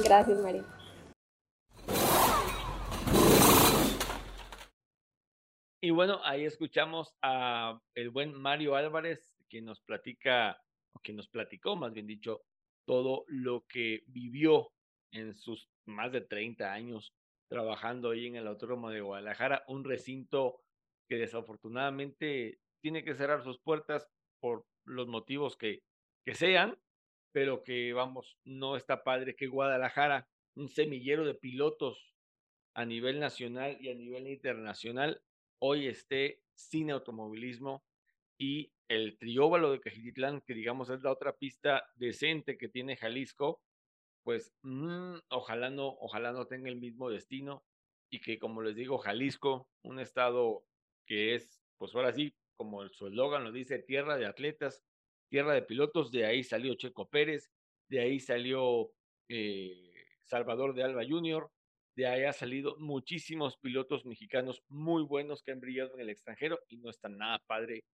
[0.04, 0.64] Gracias, María.
[5.82, 10.62] Y bueno, ahí escuchamos a el buen Mario Álvarez, que nos platica,
[10.92, 12.42] o que nos platicó, más bien dicho,
[12.84, 14.72] todo lo que vivió
[15.10, 17.14] en sus más de 30 años
[17.48, 20.60] trabajando ahí en el Autódromo de Guadalajara, un recinto
[21.08, 24.06] que desafortunadamente tiene que cerrar sus puertas
[24.38, 25.82] por los motivos que,
[26.26, 26.78] que sean,
[27.32, 32.14] pero que vamos, no está padre que Guadalajara, un semillero de pilotos
[32.74, 35.22] a nivel nacional y a nivel internacional,
[35.60, 37.84] hoy esté sin automovilismo
[38.38, 43.62] y el trióbalo de Cajititlán, que digamos es la otra pista decente que tiene Jalisco,
[44.24, 47.64] pues mm, ojalá no, ojalá no tenga el mismo destino
[48.10, 50.64] y que como les digo, Jalisco, un estado
[51.06, 54.84] que es, pues ahora sí, como su eslogan lo dice, tierra de atletas,
[55.28, 57.50] tierra de pilotos, de ahí salió Checo Pérez,
[57.88, 58.92] de ahí salió
[59.28, 59.92] eh,
[60.24, 61.50] Salvador de Alba Jr.,
[62.00, 66.58] de ahí ha salido muchísimos pilotos mexicanos muy buenos que han brillado en el extranjero
[66.68, 67.84] y no está nada padre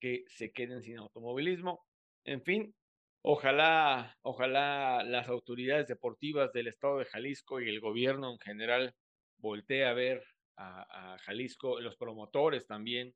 [0.00, 1.84] que se queden sin automovilismo.
[2.24, 2.76] En fin,
[3.24, 8.94] ojalá, ojalá las autoridades deportivas del estado de Jalisco y el gobierno en general
[9.38, 10.22] voltee a ver
[10.56, 13.14] a, a Jalisco, los promotores también,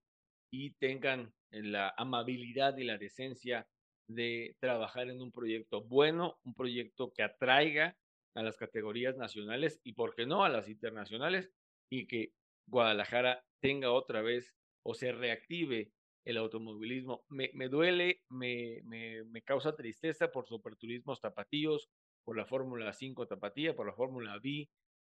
[0.52, 3.68] y tengan la amabilidad y la decencia
[4.08, 7.96] de trabajar en un proyecto bueno, un proyecto que atraiga
[8.34, 11.50] a las categorías nacionales y, por qué no, a las internacionales,
[11.90, 12.32] y que
[12.66, 15.92] Guadalajara tenga otra vez o se reactive
[16.24, 17.24] el automovilismo.
[17.28, 21.90] Me, me duele, me, me, me, causa tristeza por Superturismos Tapatíos,
[22.24, 24.68] por la Fórmula 5 Tapatía, por la Fórmula V,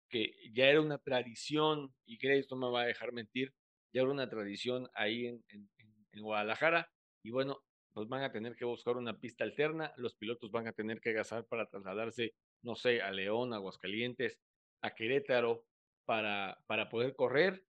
[0.09, 3.55] que ya era una tradición, y que esto me va a dejar mentir,
[3.93, 5.71] ya era una tradición ahí en, en,
[6.13, 6.91] en Guadalajara,
[7.23, 10.73] y bueno, pues van a tener que buscar una pista alterna, los pilotos van a
[10.73, 14.39] tener que gastar para trasladarse, no sé, a León, a Aguascalientes,
[14.83, 15.65] a Querétaro,
[16.05, 17.65] para, para poder correr,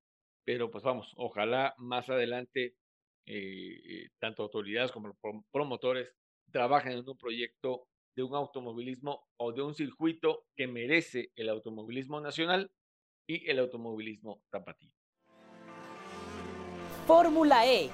[0.45, 2.75] pero pues vamos, ojalá más adelante
[3.25, 5.17] eh, tanto autoridades como
[5.51, 6.13] promotores
[6.51, 12.21] trabajen en un proyecto de un automovilismo o de un circuito que merece el automovilismo
[12.21, 12.71] nacional
[13.27, 14.91] y el automovilismo tapatío.
[17.05, 17.89] Fórmula E.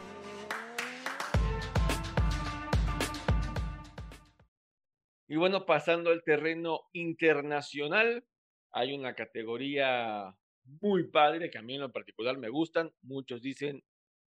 [5.34, 8.24] Y bueno, pasando al terreno internacional,
[8.72, 10.38] hay una categoría
[10.80, 12.94] muy padre que a mí en lo particular me gustan.
[13.02, 13.84] Muchos dicen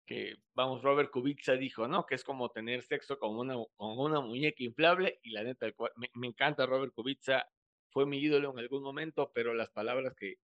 [0.08, 2.08] que, vamos, Robert Kubica dijo, ¿no?
[2.08, 6.10] Que es como tener sexo con una, con una muñeca inflable y la neta, me,
[6.16, 7.48] me encanta Robert Kubica,
[7.92, 10.38] fue mi ídolo en algún momento, pero las palabras que,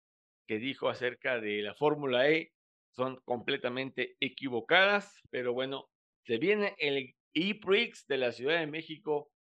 [0.47, 2.53] que dijo acerca de la Fórmula E
[2.91, 5.89] son completamente equivocadas, pero bueno,
[6.23, 9.31] se viene el E-Prix de la Ciudad de México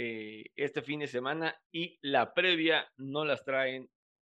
[0.00, 3.90] eh, este fin de semana y la previa no las traen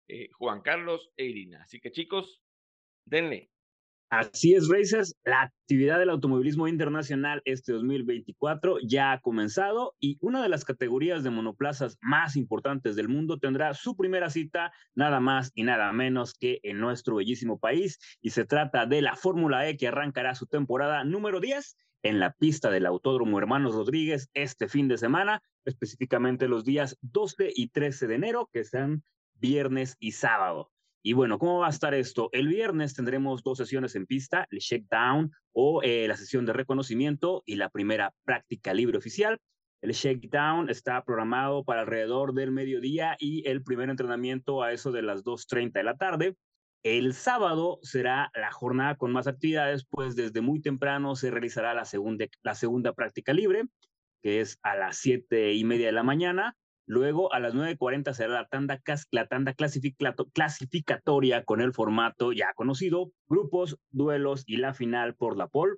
[0.06, 1.62] eh, Juan Carlos e Irina.
[1.62, 2.40] Así que chicos,
[3.04, 3.50] denle.
[4.08, 5.16] Así es, Racers.
[5.24, 11.24] La actividad del automovilismo internacional este 2024 ya ha comenzado y una de las categorías
[11.24, 16.34] de monoplazas más importantes del mundo tendrá su primera cita nada más y nada menos
[16.34, 20.46] que en nuestro bellísimo país y se trata de la Fórmula E que arrancará su
[20.46, 26.48] temporada número 10 en la pista del Autódromo Hermanos Rodríguez este fin de semana, específicamente
[26.48, 29.02] los días 12 y 13 de enero, que serán
[29.34, 30.70] viernes y sábado.
[31.02, 32.28] Y bueno, ¿cómo va a estar esto?
[32.32, 36.52] El viernes tendremos dos sesiones en pista, el check down o eh, la sesión de
[36.52, 39.38] reconocimiento y la primera práctica libre oficial.
[39.80, 45.02] El shakedown está programado para alrededor del mediodía y el primer entrenamiento a eso de
[45.02, 46.36] las 2.30 de la tarde.
[46.84, 51.84] El sábado será la jornada con más actividades, pues desde muy temprano se realizará la
[51.84, 53.64] segunda, la segunda práctica libre,
[54.22, 56.56] que es a las siete y media de la mañana.
[56.86, 63.12] Luego a las 9.40 será la tanda, la tanda clasificatoria con el formato ya conocido,
[63.26, 65.74] grupos, duelos y la final por la pole.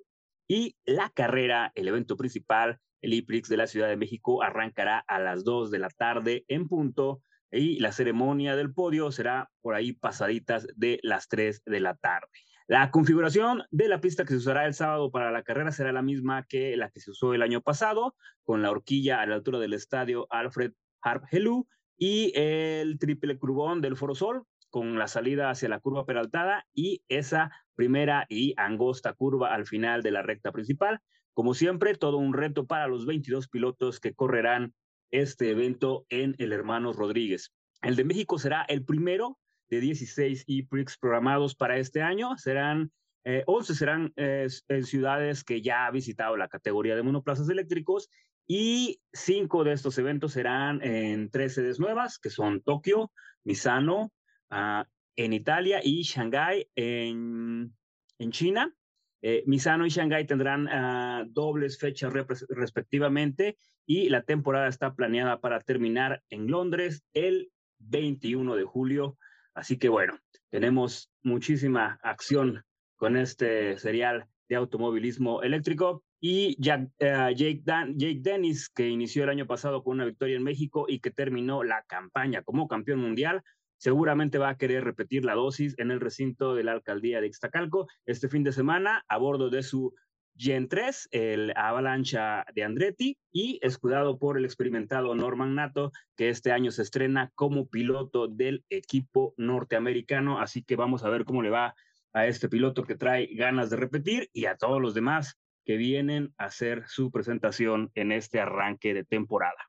[0.47, 5.19] Y la carrera, el evento principal, el IPRIX de la Ciudad de México, arrancará a
[5.19, 9.93] las 2 de la tarde en punto y la ceremonia del podio será por ahí
[9.93, 12.27] pasaditas de las 3 de la tarde.
[12.67, 16.01] La configuración de la pista que se usará el sábado para la carrera será la
[16.01, 19.59] misma que la que se usó el año pasado, con la horquilla a la altura
[19.59, 25.49] del estadio Alfred Harp Helú y el triple curvón del Foro Sol, con la salida
[25.49, 30.51] hacia la curva peraltada y esa primera y angosta curva al final de la recta
[30.51, 31.01] principal.
[31.33, 34.73] Como siempre, todo un reto para los 22 pilotos que correrán
[35.11, 37.53] este evento en el Hermanos Rodríguez.
[37.81, 39.37] El de México será el primero
[39.69, 42.37] de 16 e-prix programados para este año.
[42.37, 42.91] Serán
[43.23, 48.09] 11 eh, serán en ciudades que ya ha visitado la categoría de monoplazas eléctricos
[48.47, 53.11] y cinco de estos eventos serán en tres sedes nuevas, que son Tokio,
[53.43, 54.11] Misano,
[54.51, 54.83] uh,
[55.15, 57.73] en Italia y Shanghái en,
[58.19, 58.75] en China.
[59.21, 62.11] Eh, Misano y Shanghái tendrán uh, dobles fechas
[62.49, 69.17] respectivamente y la temporada está planeada para terminar en Londres el 21 de julio.
[69.53, 70.17] Así que bueno,
[70.49, 72.63] tenemos muchísima acción
[72.95, 76.03] con este serial de automovilismo eléctrico.
[76.19, 80.99] Y Dan, Jake Dennis, que inició el año pasado con una victoria en México y
[80.99, 83.41] que terminó la campaña como campeón mundial,
[83.81, 87.87] seguramente va a querer repetir la dosis en el recinto de la alcaldía de Ixtacalco
[88.05, 89.95] este fin de semana a bordo de su
[90.37, 96.51] Gen 3, el Avalancha de Andretti, y escudado por el experimentado Norman Nato, que este
[96.51, 100.39] año se estrena como piloto del equipo norteamericano.
[100.39, 101.73] Así que vamos a ver cómo le va
[102.13, 106.33] a este piloto que trae ganas de repetir y a todos los demás que vienen
[106.37, 109.67] a hacer su presentación en este arranque de temporada.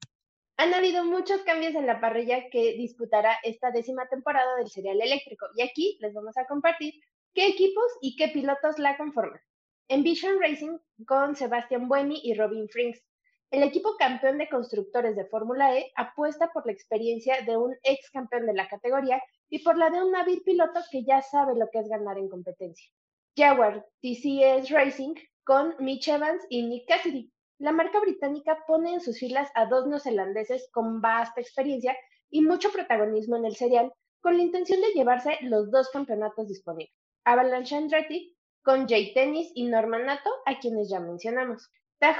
[0.59, 5.47] Han habido muchos cambios en la parrilla que disputará esta décima temporada del serial eléctrico
[5.57, 6.95] y aquí les vamos a compartir
[7.35, 9.41] qué equipos y qué pilotos la conforman.
[9.89, 13.03] Envision Racing con Sebastian Buemi y Robin Frings.
[13.51, 18.11] El equipo campeón de constructores de Fórmula E apuesta por la experiencia de un ex
[18.11, 21.69] campeón de la categoría y por la de un hábil piloto que ya sabe lo
[21.71, 22.89] que es ganar en competencia.
[23.37, 27.33] Jaguar TCS Racing con Mitch Evans y Nick Cassidy
[27.63, 31.97] la marca británica pone en sus filas a dos neozelandeses con vasta experiencia
[32.29, 36.93] y mucho protagonismo en el serial, con la intención de llevarse los dos campeonatos disponibles.
[37.25, 41.71] Avalanche Andretti con Jay Tennis y Norman Nato, a quienes ya mencionamos.
[42.01, 42.17] Tag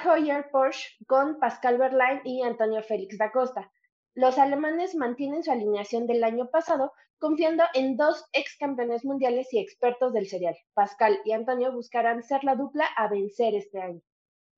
[0.53, 3.69] Porsche con Pascal Verlaine y Antonio Félix da Costa.
[4.15, 9.59] Los alemanes mantienen su alineación del año pasado, confiando en dos ex campeones mundiales y
[9.59, 10.57] expertos del serial.
[10.73, 14.03] Pascal y Antonio buscarán ser la dupla a vencer este año.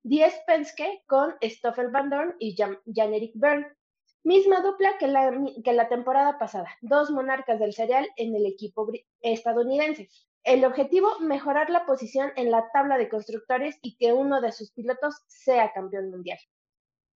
[0.05, 3.65] 10 Penske con Stoffel Van Dorn y Jan-Eric Byrne.
[4.23, 8.87] Misma dupla que la, que la temporada pasada, dos monarcas del serial en el equipo
[9.21, 10.09] estadounidense.
[10.43, 14.71] El objetivo, mejorar la posición en la tabla de constructores y que uno de sus
[14.73, 16.37] pilotos sea campeón mundial.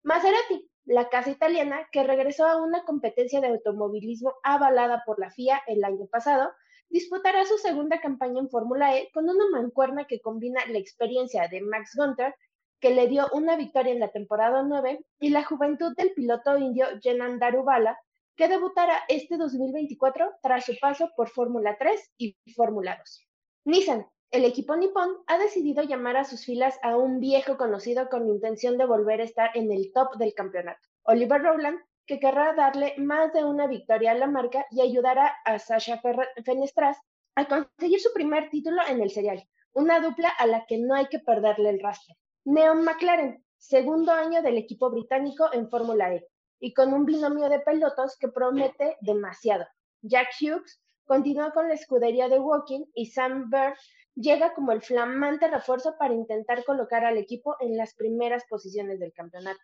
[0.02, 5.62] Maserati, la casa italiana que regresó a una competencia de automovilismo avalada por la FIA
[5.68, 6.52] el año pasado,
[6.90, 11.62] disputará su segunda campaña en Fórmula E con una mancuerna que combina la experiencia de
[11.62, 12.34] Max Gunther
[12.80, 16.86] que le dio una victoria en la temporada 9, y la juventud del piloto indio
[17.02, 18.00] Jenan Darubala,
[18.36, 23.28] que debutará este 2024 tras su paso por Fórmula 3 y Fórmula 2.
[23.66, 28.30] Nissan, el equipo nipón, ha decidido llamar a sus filas a un viejo conocido con
[28.30, 32.96] intención de volver a estar en el top del campeonato, Oliver Rowland, que querrá darle
[32.98, 36.02] más de una victoria a la marca y ayudará a Sasha
[36.46, 36.98] Fenestras
[37.36, 41.08] a conseguir su primer título en el serial, una dupla a la que no hay
[41.08, 42.16] que perderle el rastro.
[42.52, 46.28] Neon McLaren, segundo año del equipo británico en Fórmula E,
[46.60, 49.68] y con un binomio de pilotos que promete demasiado.
[50.02, 53.78] Jack Hughes continúa con la escudería de Walking y Sam Bird
[54.16, 59.14] llega como el flamante refuerzo para intentar colocar al equipo en las primeras posiciones del
[59.14, 59.60] campeonato.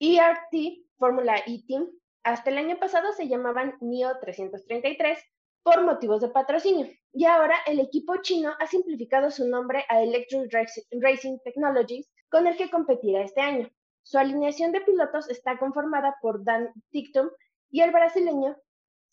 [0.00, 1.88] ERT, Fórmula E Team,
[2.24, 5.16] hasta el año pasado se llamaban NIO 333
[5.62, 6.88] por motivos de patrocinio.
[7.12, 10.52] Y ahora el equipo chino ha simplificado su nombre a Electric
[10.90, 13.70] Racing Technologies, con el que competirá este año.
[14.02, 17.30] Su alineación de pilotos está conformada por Dan Tictum
[17.70, 18.56] y el brasileño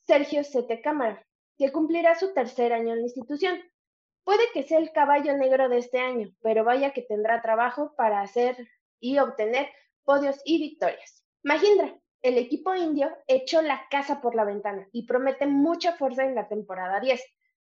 [0.05, 1.25] Sergio Sete Cámara,
[1.57, 3.59] que cumplirá su tercer año en la institución.
[4.23, 8.21] Puede que sea el caballo negro de este año, pero vaya que tendrá trabajo para
[8.21, 8.55] hacer
[8.99, 9.67] y obtener
[10.03, 11.23] podios y victorias.
[11.43, 16.35] Mahindra, el equipo indio, echó la casa por la ventana y promete mucha fuerza en
[16.35, 17.21] la temporada 10.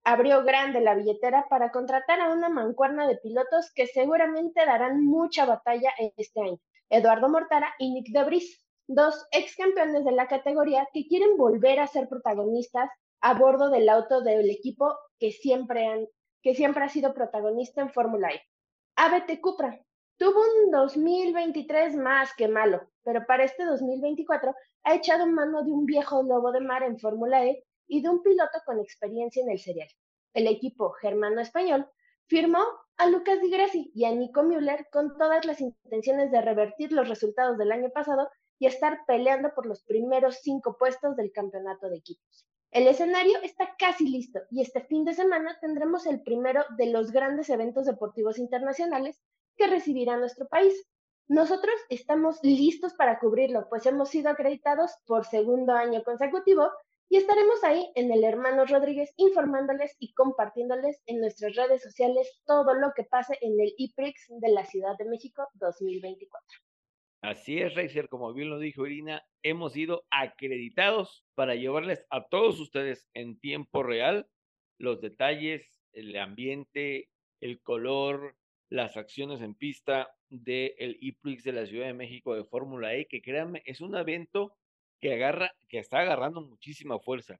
[0.05, 5.45] Abrió grande la billetera para contratar a una mancuerna de pilotos que seguramente darán mucha
[5.45, 6.57] batalla este año.
[6.89, 11.87] Eduardo Mortara y Nick Debris, dos ex campeones de la categoría que quieren volver a
[11.87, 12.89] ser protagonistas
[13.21, 18.41] a bordo del auto del equipo que siempre, ha sido protagonista en Fórmula E.
[18.97, 19.79] ABT Cupra
[20.17, 25.85] tuvo un 2023 más que malo, pero para este 2024 ha echado mano de un
[25.85, 29.59] viejo lobo de mar en Fórmula E y de un piloto con experiencia en el
[29.59, 29.87] serial.
[30.33, 31.87] El equipo germano-español
[32.25, 32.63] firmó
[32.97, 37.07] a Lucas Di Grassi y a Nico Müller con todas las intenciones de revertir los
[37.07, 41.97] resultados del año pasado y estar peleando por los primeros cinco puestos del campeonato de
[41.97, 42.47] equipos.
[42.71, 47.11] El escenario está casi listo y este fin de semana tendremos el primero de los
[47.11, 49.21] grandes eventos deportivos internacionales
[49.55, 50.73] que recibirá nuestro país.
[51.27, 56.71] Nosotros estamos listos para cubrirlo, pues hemos sido acreditados por segundo año consecutivo
[57.09, 62.73] y estaremos ahí en el Hermano Rodríguez informándoles y compartiéndoles en nuestras redes sociales todo
[62.73, 66.41] lo que pase en el IPRIX de la Ciudad de México 2024.
[67.21, 72.59] Así es, Racer, como bien lo dijo Irina, hemos sido acreditados para llevarles a todos
[72.59, 74.27] ustedes en tiempo real
[74.77, 78.35] los detalles, el ambiente, el color,
[78.69, 83.07] las acciones en pista del de IPRIX de la Ciudad de México de Fórmula E,
[83.07, 84.57] que créanme, es un evento
[85.03, 87.37] que agarra, que está agarrando muchísima fuerza.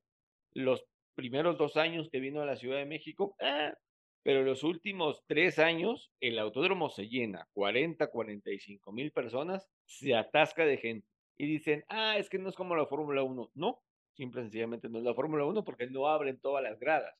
[0.51, 0.83] Los
[1.15, 3.73] primeros dos años que vino a la Ciudad de México, ah,
[4.21, 10.65] pero los últimos tres años el autódromo se llena, 40, 45 mil personas, se atasca
[10.65, 11.07] de gente.
[11.37, 13.51] Y dicen, ah, es que no es como la Fórmula 1.
[13.53, 17.15] No, simple y sencillamente no es la Fórmula 1 porque no abren todas las gradas.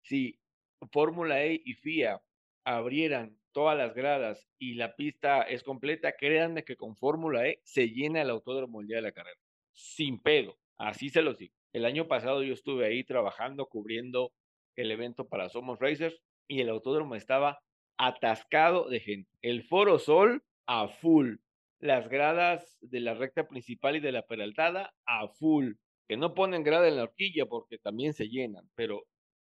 [0.00, 0.40] Si
[0.90, 2.22] Fórmula E y FIA
[2.64, 7.90] abrieran todas las gradas y la pista es completa, créanme que con Fórmula E se
[7.90, 9.38] llena el autódromo el día de la carrera.
[9.72, 11.54] Sin pedo, así se los digo.
[11.72, 14.32] El año pasado yo estuve ahí trabajando, cubriendo
[14.76, 17.60] el evento para Somos Racers y el autódromo estaba
[17.96, 19.30] atascado de gente.
[19.40, 21.36] El Foro Sol a full.
[21.78, 25.74] Las gradas de la recta principal y de la peraltada a full.
[26.08, 28.68] Que no ponen grada en la horquilla porque también se llenan.
[28.74, 29.04] Pero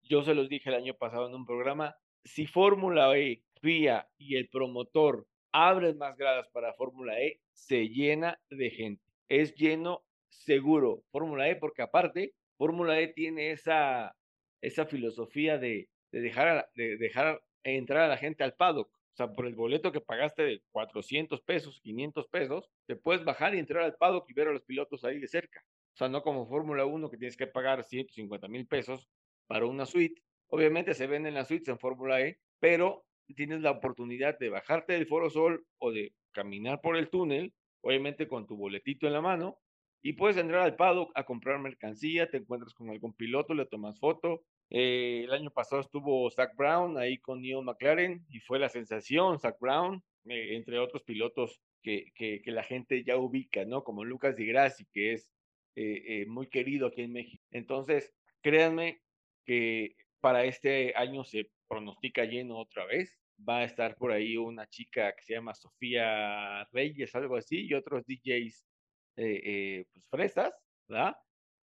[0.04, 4.36] yo se los dije el año pasado en un programa, si Fórmula E, FIA y
[4.36, 9.04] el promotor abren más gradas para Fórmula E, se llena de gente.
[9.28, 14.16] Es lleno seguro Fórmula E porque aparte, Fórmula E tiene esa,
[14.62, 18.90] esa filosofía de de dejar, de dejar entrar a la gente al paddock.
[18.90, 23.56] O sea, por el boleto que pagaste de 400 pesos, 500 pesos, te puedes bajar
[23.56, 25.64] y entrar al paddock y ver a los pilotos ahí de cerca.
[25.94, 29.10] O sea, no como Fórmula 1 que tienes que pagar 150 mil pesos
[29.48, 30.22] para una suite.
[30.48, 33.06] Obviamente se venden las suites en Fórmula E, pero
[33.36, 38.28] tienes la oportunidad de bajarte del Foro Sol o de caminar por el túnel, obviamente
[38.28, 39.60] con tu boletito en la mano,
[40.02, 44.00] y puedes entrar al paddock a comprar mercancía, te encuentras con algún piloto, le tomas
[44.00, 48.70] foto, eh, el año pasado estuvo Zach Brown ahí con Neil McLaren y fue la
[48.70, 53.84] sensación, Zach Brown, eh, entre otros pilotos que, que, la gente ya ubica, ¿no?
[53.84, 55.32] Como Lucas Di Grassi, que es
[55.76, 57.44] eh, muy querido aquí en México.
[57.52, 59.02] Entonces, créanme
[59.46, 63.18] que para este año se pronostica lleno otra vez.
[63.48, 67.74] Va a estar por ahí una chica que se llama Sofía Reyes, algo así, y
[67.74, 68.68] otros DJs
[69.16, 70.54] pues fresas,
[70.88, 71.16] ¿verdad?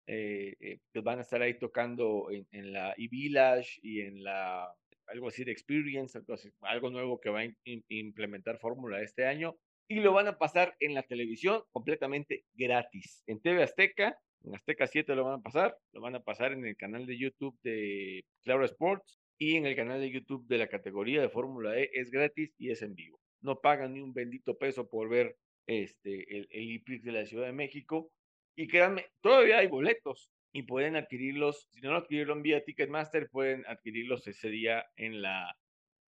[0.07, 4.73] eh, eh pues, van a estar ahí tocando en, la e-Village y en la
[5.07, 6.19] algo así de Experience,
[6.61, 7.47] algo, nuevo que va a
[7.87, 9.55] implementar Fórmula este año.
[9.89, 13.23] Y lo van a pasar en la televisión completamente gratis.
[13.25, 16.65] En TV Azteca, en Azteca 7 lo van a pasar, lo van a pasar en
[16.65, 20.67] el canal de YouTube de Claro Sports y en el canal de YouTube de la
[20.67, 23.17] categoría de Fórmula E es gratis y es en vivo.
[23.39, 25.37] No pagan ni un bendito peso por ver
[25.67, 28.11] este, el, el IPRIX de la Ciudad de México
[28.55, 33.63] y créanme, todavía hay boletos y pueden adquirirlos, si no lo adquirieron vía Ticketmaster, pueden
[33.67, 35.55] adquirirlos ese día en la,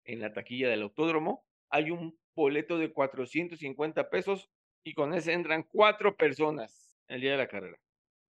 [0.03, 1.43] en la taquilla del autódromo.
[1.71, 4.51] Hay un boleto de 450 pesos
[4.83, 7.79] y con ese entran cuatro personas el día de la carrera.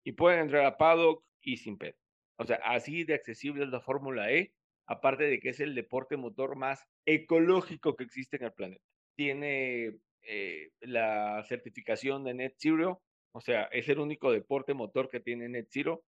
[0.05, 1.97] Y pueden entrar a paddock y sin pedo.
[2.37, 4.53] O sea, así de accesible es la Fórmula E,
[4.87, 8.83] aparte de que es el deporte motor más ecológico que existe en el planeta.
[9.17, 9.97] Tiene
[10.27, 13.01] eh, la certificación de Net Zero,
[13.31, 16.03] o sea, es el único deporte motor que tiene Net Zero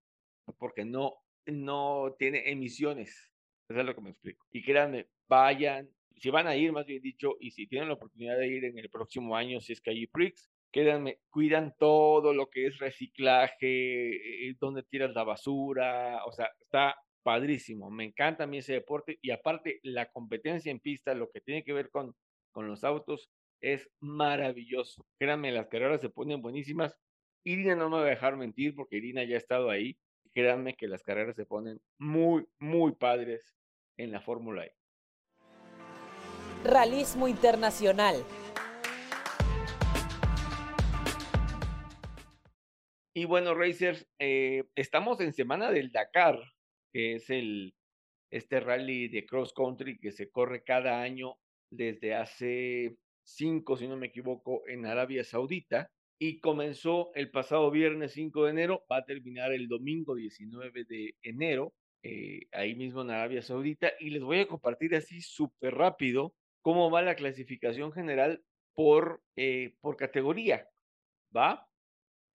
[0.58, 1.16] porque no,
[1.46, 3.34] no tiene emisiones.
[3.70, 4.46] Eso es lo que me explico.
[4.52, 8.38] Y créanme, vayan, si van a ir, más bien dicho, y si tienen la oportunidad
[8.38, 12.50] de ir en el próximo año, si es que hay PRIX, créanme, cuidan todo lo
[12.50, 17.90] que es reciclaje, eh, donde tiras la basura, o sea, está padrísimo.
[17.92, 21.64] Me encanta a mí ese deporte y aparte la competencia en pista, lo que tiene
[21.64, 22.16] que ver con,
[22.52, 23.30] con los autos,
[23.62, 25.06] es maravilloso.
[25.20, 26.96] Créanme, las carreras se ponen buenísimas.
[27.44, 29.98] Irina no me va a dejar mentir porque Irina ya ha estado ahí.
[30.34, 33.56] Créanme que las carreras se ponen muy, muy padres
[33.98, 34.76] en la Fórmula E.
[36.64, 38.24] Realismo Internacional.
[43.16, 46.40] Y bueno, Racers, eh, estamos en semana del Dakar,
[46.94, 47.74] que es el,
[48.30, 51.36] este rally de cross country que se corre cada año
[51.72, 52.96] desde hace
[53.28, 55.92] cinco, si no me equivoco, en Arabia Saudita.
[56.20, 61.16] Y comenzó el pasado viernes 5 de enero, va a terminar el domingo 19 de
[61.22, 63.92] enero, eh, ahí mismo en Arabia Saudita.
[64.00, 68.42] Y les voy a compartir así súper rápido cómo va la clasificación general
[68.74, 70.68] por, eh, por categoría.
[71.36, 71.68] ¿Va?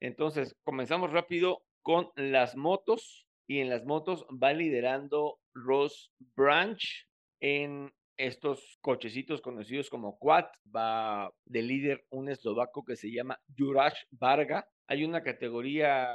[0.00, 7.08] Entonces, comenzamos rápido con las motos y en las motos va liderando Ross Branch
[7.40, 10.46] en estos cochecitos conocidos como Quad.
[10.74, 14.68] Va de líder un eslovaco que se llama Juraj Varga.
[14.86, 16.08] Hay una categoría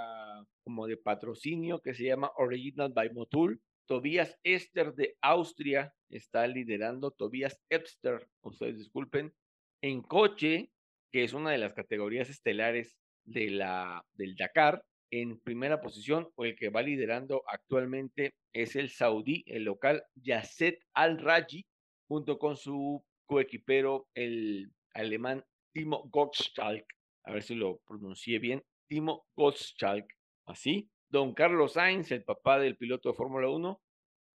[0.63, 3.61] como de patrocinio que se llama Original by Motul.
[3.87, 7.11] Tobias Ester de Austria está liderando.
[7.11, 9.33] Tobias Epster, ustedes disculpen.
[9.81, 10.71] En coche,
[11.11, 14.83] que es una de las categorías estelares de la, del Dakar.
[15.09, 20.79] En primera posición, o el que va liderando actualmente, es el saudí, el local Yasset
[20.93, 21.65] Al-Raji,
[22.07, 25.43] junto con su coequipero, el alemán
[25.73, 26.85] Timo Gottschalk.
[27.23, 28.63] A ver si lo pronuncié bien.
[28.87, 30.11] Timo Gottschalk.
[30.45, 30.89] Así.
[31.09, 33.81] Don Carlos Sainz, el papá del piloto de Fórmula 1,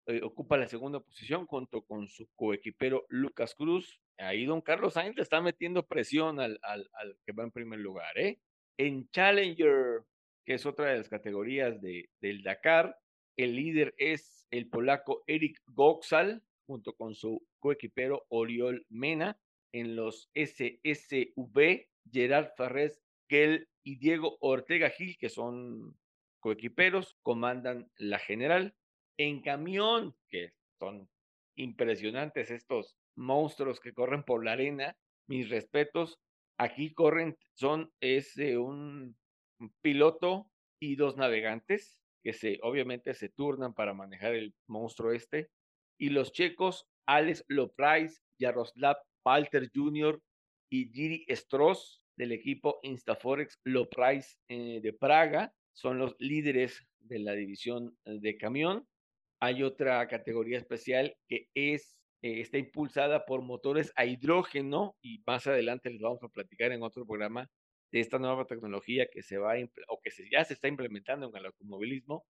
[0.07, 4.01] eh, ocupa la segunda posición junto con su coequipero Lucas Cruz.
[4.19, 7.81] Ahí don Carlos Sainz le está metiendo presión al, al, al que va en primer
[7.81, 8.39] lugar, ¿eh?
[8.77, 10.03] En Challenger,
[10.45, 12.97] que es otra de las categorías de, del Dakar,
[13.37, 19.39] el líder es el polaco Eric Goxal, junto con su coequipero Oriol Mena.
[19.73, 25.97] En los SSV, Gerard Farrés Gel y Diego Ortega Gil, que son
[26.41, 28.75] coequiperos, comandan la general.
[29.17, 31.09] En camión, que son
[31.57, 34.97] impresionantes estos monstruos que corren por la arena,
[35.29, 36.21] mis respetos,
[36.61, 39.17] Aquí corren, son es un,
[39.81, 45.49] piloto y dos navegantes que se obviamente se turnan para manejar el monstruo este.
[46.01, 50.19] Y los checos, Alex Loprais, Jaroslav Palter Jr.
[50.71, 57.33] y Giri Stross del equipo Instaforex Loprais eh, de Praga son los líderes de la
[57.33, 58.87] división de camión.
[59.41, 65.47] Hay otra categoría especial que es eh, está impulsada por motores a hidrógeno y más
[65.47, 67.51] adelante les vamos a platicar en otro programa
[67.93, 69.55] de esta nueva tecnología que se va
[69.89, 72.25] o que ya se está implementando en el automovilismo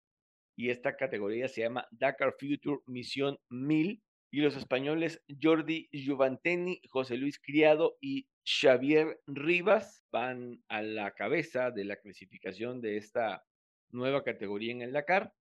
[0.56, 7.16] y esta categoría se llama Dakar Future Misión 1000 y los españoles Jordi Juvanteni, José
[7.16, 13.44] Luis Criado y Xavier Rivas van a la cabeza de la clasificación de esta
[13.90, 15.32] nueva categoría en el Dakar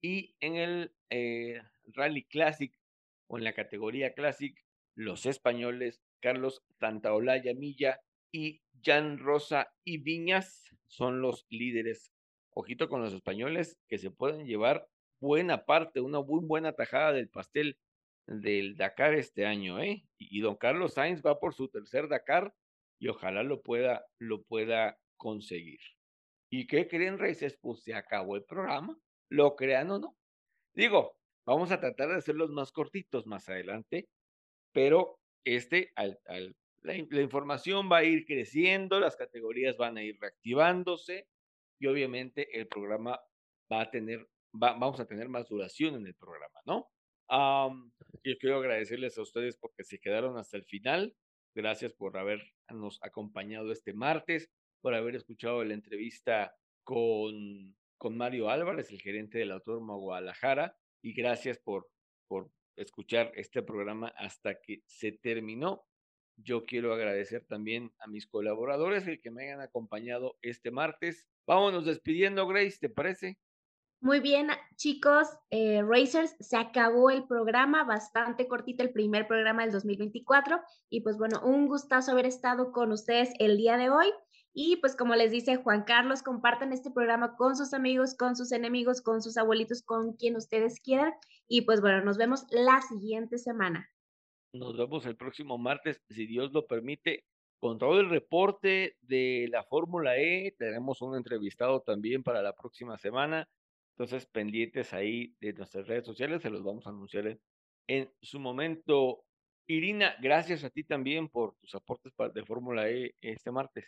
[0.00, 2.72] y en el eh, Rally Classic
[3.28, 4.56] o en la categoría Classic,
[4.94, 8.00] los españoles Carlos Santaolalla Milla
[8.32, 12.15] y Jan Rosa y Viñas son los líderes.
[12.56, 14.88] Ojito con los españoles que se pueden llevar
[15.20, 17.78] buena parte, una muy buena tajada del pastel
[18.26, 20.04] del Dakar este año, ¿eh?
[20.18, 22.54] Y, don Carlos Sainz va por su tercer Dakar
[22.98, 25.80] y ojalá lo pueda, lo pueda conseguir.
[26.50, 27.58] ¿Y qué creen, Reyes?
[27.60, 28.98] Pues se acabó el programa,
[29.28, 30.16] lo crean o no.
[30.74, 34.08] Digo, Vamos a tratar de hacerlos más cortitos más adelante,
[34.72, 35.92] pero este,
[36.82, 41.28] la, información va a ir creciendo, las categorías van a ir reactivándose
[41.78, 43.20] y obviamente el programa
[43.72, 46.90] va a tener, vamos a tener más duración en el programa, ¿no?
[47.28, 51.16] yo quiero agradecerles a ustedes porque se quedaron hasta el final.
[51.54, 54.50] Gracias por habernos acompañado este martes,
[54.80, 56.54] por haber escuchado la entrevista
[56.84, 61.88] con, con Mario Álvarez, el gerente del Autódromo Guadalajara y gracias por,
[62.28, 65.84] por escuchar este programa hasta que se terminó.
[66.36, 71.26] Yo quiero agradecer también a mis colaboradores el que me hayan acompañado este martes.
[71.46, 73.38] Vámonos despidiendo, Grace, ¿te parece?
[74.00, 79.72] Muy bien, chicos, eh, Racers, se acabó el programa, bastante cortito el primer programa del
[79.72, 84.06] 2024 y pues bueno, un gustazo haber estado con ustedes el día de hoy.
[84.52, 88.52] Y pues como les dice Juan Carlos, compartan este programa con sus amigos, con sus
[88.52, 91.12] enemigos, con sus abuelitos, con quien ustedes quieran.
[91.46, 93.90] Y pues bueno, nos vemos la siguiente semana.
[94.52, 97.24] Nos vemos el próximo martes, si Dios lo permite,
[97.58, 100.54] con todo el reporte de la Fórmula E.
[100.58, 103.48] Tenemos un entrevistado también para la próxima semana.
[103.96, 107.40] Entonces, pendientes ahí de nuestras redes sociales, se los vamos a anunciar en,
[107.86, 109.24] en su momento.
[109.66, 113.84] Irina, gracias a ti también por tus aportes de Fórmula E este martes.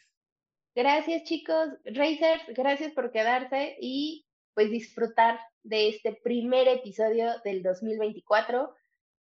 [0.74, 8.74] Gracias chicos, Racers, gracias por quedarse y pues disfrutar de este primer episodio del 2024.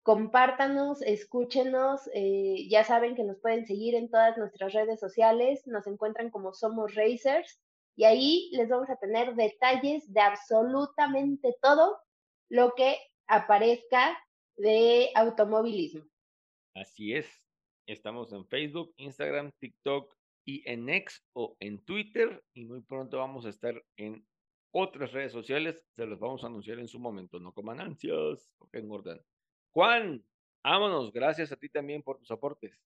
[0.04, 5.86] Compártanos, escúchenos, eh, ya saben que nos pueden seguir en todas nuestras redes sociales, nos
[5.86, 7.62] encuentran como Somos Racers
[7.96, 12.00] y ahí les vamos a tener detalles de absolutamente todo
[12.50, 12.98] lo que
[13.28, 14.18] aparezca
[14.58, 16.04] de automovilismo.
[16.74, 17.28] Así es.
[17.86, 22.44] Estamos en Facebook, Instagram, TikTok y en X o en Twitter.
[22.54, 24.26] Y muy pronto vamos a estar en
[24.72, 25.84] otras redes sociales.
[25.96, 27.40] Se los vamos a anunciar en su momento.
[27.40, 29.22] No coman ansias, porque engordan.
[29.74, 30.24] Juan,
[30.64, 31.12] vámonos.
[31.12, 32.78] Gracias a ti también por tus aportes.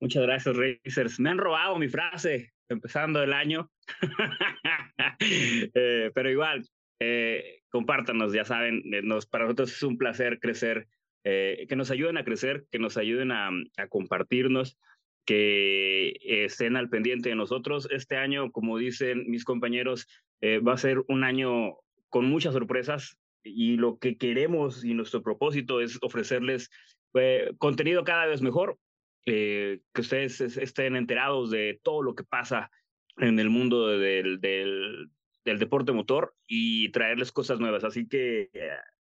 [0.00, 1.20] Muchas gracias, Racers.
[1.20, 3.70] Me han robado mi frase empezando el año.
[5.24, 6.64] Eh, pero igual,
[7.04, 10.86] eh, compártanos, ya saben, eh, nos, para nosotros es un placer crecer
[11.24, 14.78] eh, que nos ayuden a crecer, que nos ayuden a, a compartirnos,
[15.24, 17.88] que estén al pendiente de nosotros.
[17.90, 20.06] Este año, como dicen mis compañeros,
[20.42, 21.76] va a ser un año
[22.08, 26.70] con muchas sorpresas y lo que queremos y nuestro propósito es ofrecerles
[27.14, 28.78] eh, contenido cada vez mejor,
[29.24, 32.70] que ustedes estén enterados de todo lo que pasa
[33.18, 35.10] en el mundo del, del,
[35.44, 37.84] del deporte motor y traerles cosas nuevas.
[37.84, 38.50] Así que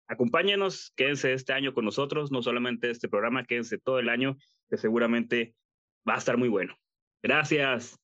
[0.09, 4.36] acompáñenos, quédense este año con nosotros, no solamente este programa, quédense todo el año,
[4.68, 5.55] que seguramente
[6.09, 6.76] va a estar muy bueno.
[7.22, 7.99] Gracias.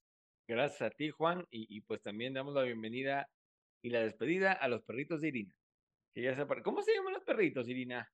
[0.48, 3.28] Gracias a ti, Juan, y, pues también damos la bienvenida
[3.82, 5.55] y la despedida a los perritos de Irina.
[6.16, 8.10] Que ¿Cómo se llaman los perritos, Irina?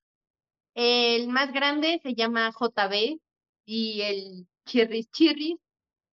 [0.75, 3.21] El más grande se llama JB
[3.65, 5.61] y el Chirris Chirris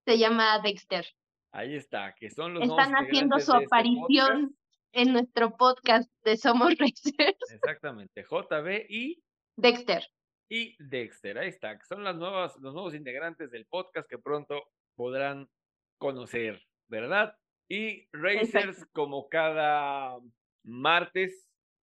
[0.04, 1.04] se llama Dexter.
[1.50, 4.56] Ahí está, que son los Están haciendo su este aparición
[4.92, 7.36] en nuestro podcast de Somos Racers.
[7.52, 9.20] Exactamente, JB y
[9.56, 10.06] Dexter.
[10.48, 11.76] Y Dexter, ahí está.
[11.88, 14.62] Son las nuevas, los nuevos integrantes del podcast que pronto
[14.94, 15.50] podrán
[15.98, 17.36] conocer, ¿verdad?
[17.68, 20.20] Y Racers, como cada
[20.62, 21.49] martes,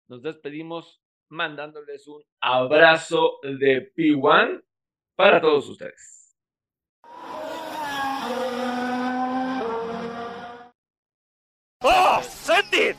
[0.09, 4.63] nos despedimos mandándoles un abrazo de P1
[5.15, 6.35] para todos ustedes.
[11.81, 12.98] ¡Oh, Sandy!